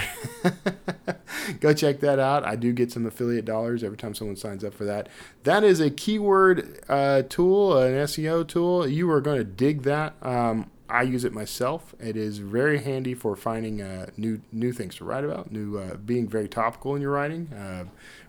[1.60, 2.46] Go check that out.
[2.46, 5.10] I do get some affiliate dollars every time someone signs up for that.
[5.44, 8.88] That is a keyword uh, tool, an SEO tool.
[8.88, 10.16] You are going to dig that.
[10.22, 11.96] Um, I use it myself.
[12.00, 15.96] It is very handy for finding uh, new new things to write about, new uh,
[15.96, 17.86] being very topical in your writing, uh,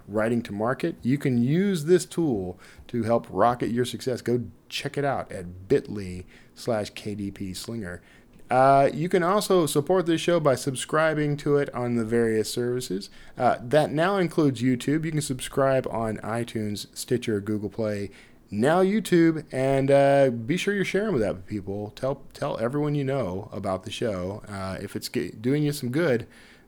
[0.07, 0.97] writing to market.
[1.03, 4.21] You can use this tool to help rocket your success.
[4.21, 6.25] Go check it out at bit.ly
[6.55, 8.03] slash KDP Slinger.
[8.51, 13.09] Uh, you can also support this show by subscribing to it on the various services.
[13.39, 15.05] Uh, that now includes YouTube.
[15.05, 18.11] You can subscribe on iTunes, Stitcher, Google Play,
[18.51, 21.93] now YouTube, and uh, be sure you're sharing with that people.
[21.97, 24.43] Tell tell everyone you know about the show.
[24.47, 26.27] Uh, if it's get, doing you some good,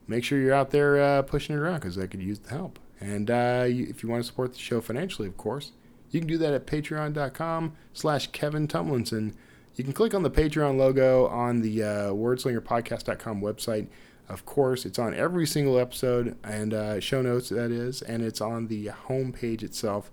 [0.08, 2.78] make sure you're out there uh, pushing it around because I could use the help.
[3.00, 5.72] And uh, you, if you want to support the show financially, of course,
[6.10, 9.34] you can do that at patreon.com/slash Kevin Tumlinson.
[9.74, 13.88] You can click on the Patreon logo on the uh, WordslingerPodcast.com website.
[14.28, 18.40] Of course, it's on every single episode and uh, show notes, that is, and it's
[18.40, 20.10] on the homepage itself.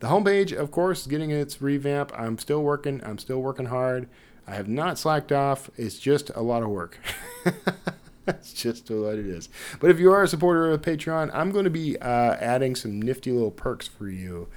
[0.00, 2.10] The homepage, of course, is getting its revamp.
[2.18, 3.00] I'm still working.
[3.04, 4.08] I'm still working hard.
[4.48, 5.70] I have not slacked off.
[5.76, 6.98] It's just a lot of work.
[8.24, 9.48] That's just what it is.
[9.80, 13.00] But if you are a supporter of Patreon, I'm going to be uh, adding some
[13.00, 14.48] nifty little perks for you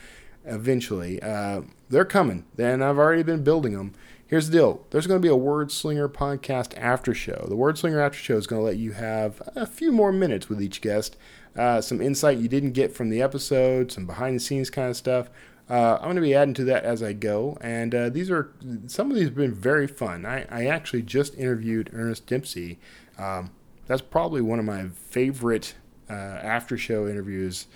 [0.46, 1.22] eventually.
[1.22, 3.94] Uh, they're coming, and I've already been building them.
[4.28, 7.46] Here's the deal there's going to be a Word Slinger podcast after show.
[7.48, 10.50] The Word Slinger after show is going to let you have a few more minutes
[10.50, 11.16] with each guest
[11.58, 14.98] uh, some insight you didn't get from the episode, some behind the scenes kind of
[14.98, 15.30] stuff.
[15.70, 18.54] Uh, I'm going to be adding to that as I go, and uh, these are
[18.86, 20.26] some of these have been very fun.
[20.26, 22.78] I, I actually just interviewed Ernest Dempsey.
[23.18, 23.52] Um,
[23.88, 25.76] that's probably one of my favorite
[26.10, 27.68] uh, after show interviews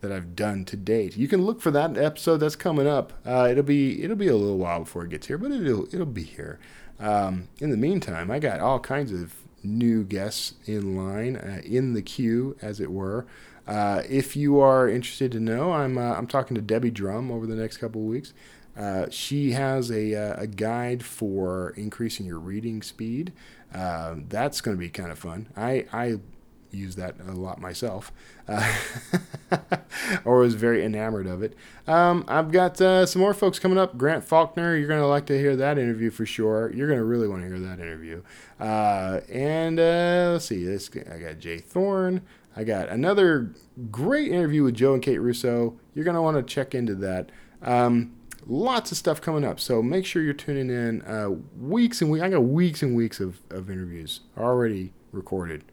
[0.00, 1.16] that I've done to date.
[1.16, 3.12] You can look for that episode that's coming up.
[3.26, 6.06] Uh, it'll be it'll be a little while before it gets here, but it'll it'll
[6.06, 6.58] be here.
[7.00, 11.94] Um, in the meantime, I got all kinds of new guests in line, uh, in
[11.94, 13.26] the queue, as it were.
[13.66, 17.46] Uh, if you are interested to know, I'm uh, I'm talking to Debbie Drum over
[17.46, 18.32] the next couple of weeks.
[18.78, 23.32] Uh, she has a, uh, a guide for increasing your reading speed.
[23.74, 25.48] Uh, that's going to be kind of fun.
[25.56, 26.18] I, I
[26.70, 28.12] use that a lot myself,
[28.46, 28.74] uh,
[30.24, 31.54] or was very enamored of it.
[31.86, 33.96] Um, I've got uh, some more folks coming up.
[33.96, 36.72] Grant Faulkner, you're going to like to hear that interview for sure.
[36.74, 38.22] You're going to really want to hear that interview.
[38.60, 41.58] Uh, and uh, let's see, this I got J.
[41.58, 42.22] Thorn.
[42.56, 43.52] I got another
[43.90, 45.78] great interview with Joe and Kate Russo.
[45.94, 47.30] You're going to want to check into that.
[47.62, 48.12] Um,
[48.48, 49.60] lots of stuff coming up.
[49.60, 51.02] So make sure you're tuning in.
[51.02, 52.24] Uh, weeks and weeks.
[52.24, 55.64] I got weeks and weeks of, of interviews already recorded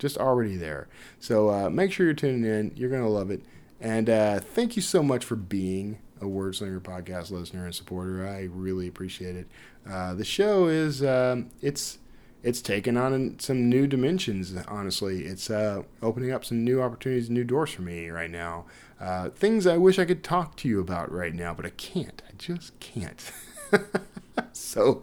[0.00, 0.88] just already there.
[1.20, 2.72] So uh, make sure you're tuning in.
[2.74, 3.42] You're going to love it.
[3.80, 8.26] And uh, thank you so much for being a Wordslinger podcast listener and supporter.
[8.26, 9.46] I really appreciate it.
[9.88, 11.98] Uh, the show is um, it's
[12.42, 14.54] it's taken on some new dimensions.
[14.68, 18.66] Honestly, it's uh, opening up some new opportunities, new doors for me right now.
[18.98, 22.22] Uh, things I wish I could talk to you about right now, but I can't.
[22.28, 23.32] I just can't.
[24.52, 25.02] so,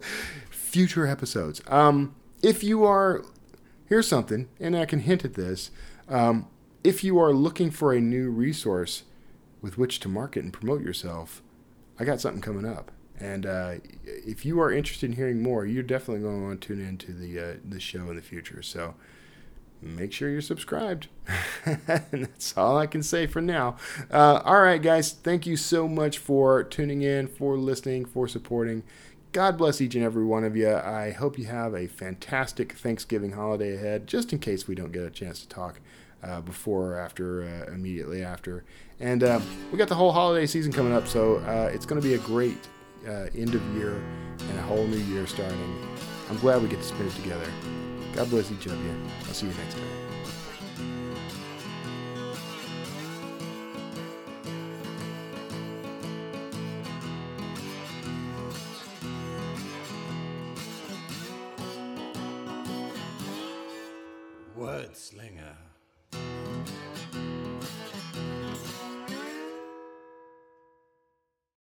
[0.50, 1.62] future episodes.
[1.68, 3.24] Um, if you are
[3.88, 5.70] here's something, and I can hint at this.
[6.08, 6.46] Um,
[6.84, 9.02] if you are looking for a new resource
[9.60, 11.42] with which to market and promote yourself,
[11.98, 12.92] I got something coming up.
[13.20, 16.68] And uh, if you are interested in hearing more, you're definitely going to want to
[16.68, 18.62] tune into the uh, the show in the future.
[18.62, 18.94] So
[19.82, 21.08] make sure you're subscribed.
[21.64, 21.80] and
[22.12, 23.76] that's all I can say for now.
[24.10, 25.12] Uh, all right, guys.
[25.12, 28.82] Thank you so much for tuning in, for listening, for supporting.
[29.32, 30.74] God bless each and every one of you.
[30.74, 35.02] I hope you have a fantastic Thanksgiving holiday ahead, just in case we don't get
[35.02, 35.80] a chance to talk
[36.22, 38.64] uh, before or after, uh, immediately after.
[39.00, 39.40] And uh,
[39.70, 42.18] we got the whole holiday season coming up, so uh, it's going to be a
[42.18, 42.68] great
[43.08, 44.02] uh, end of year
[44.40, 45.58] and a whole new year starting.
[46.30, 47.50] I'm glad we get to spend it together.
[48.14, 48.94] God bless each of you.
[49.26, 50.07] I'll see you next time.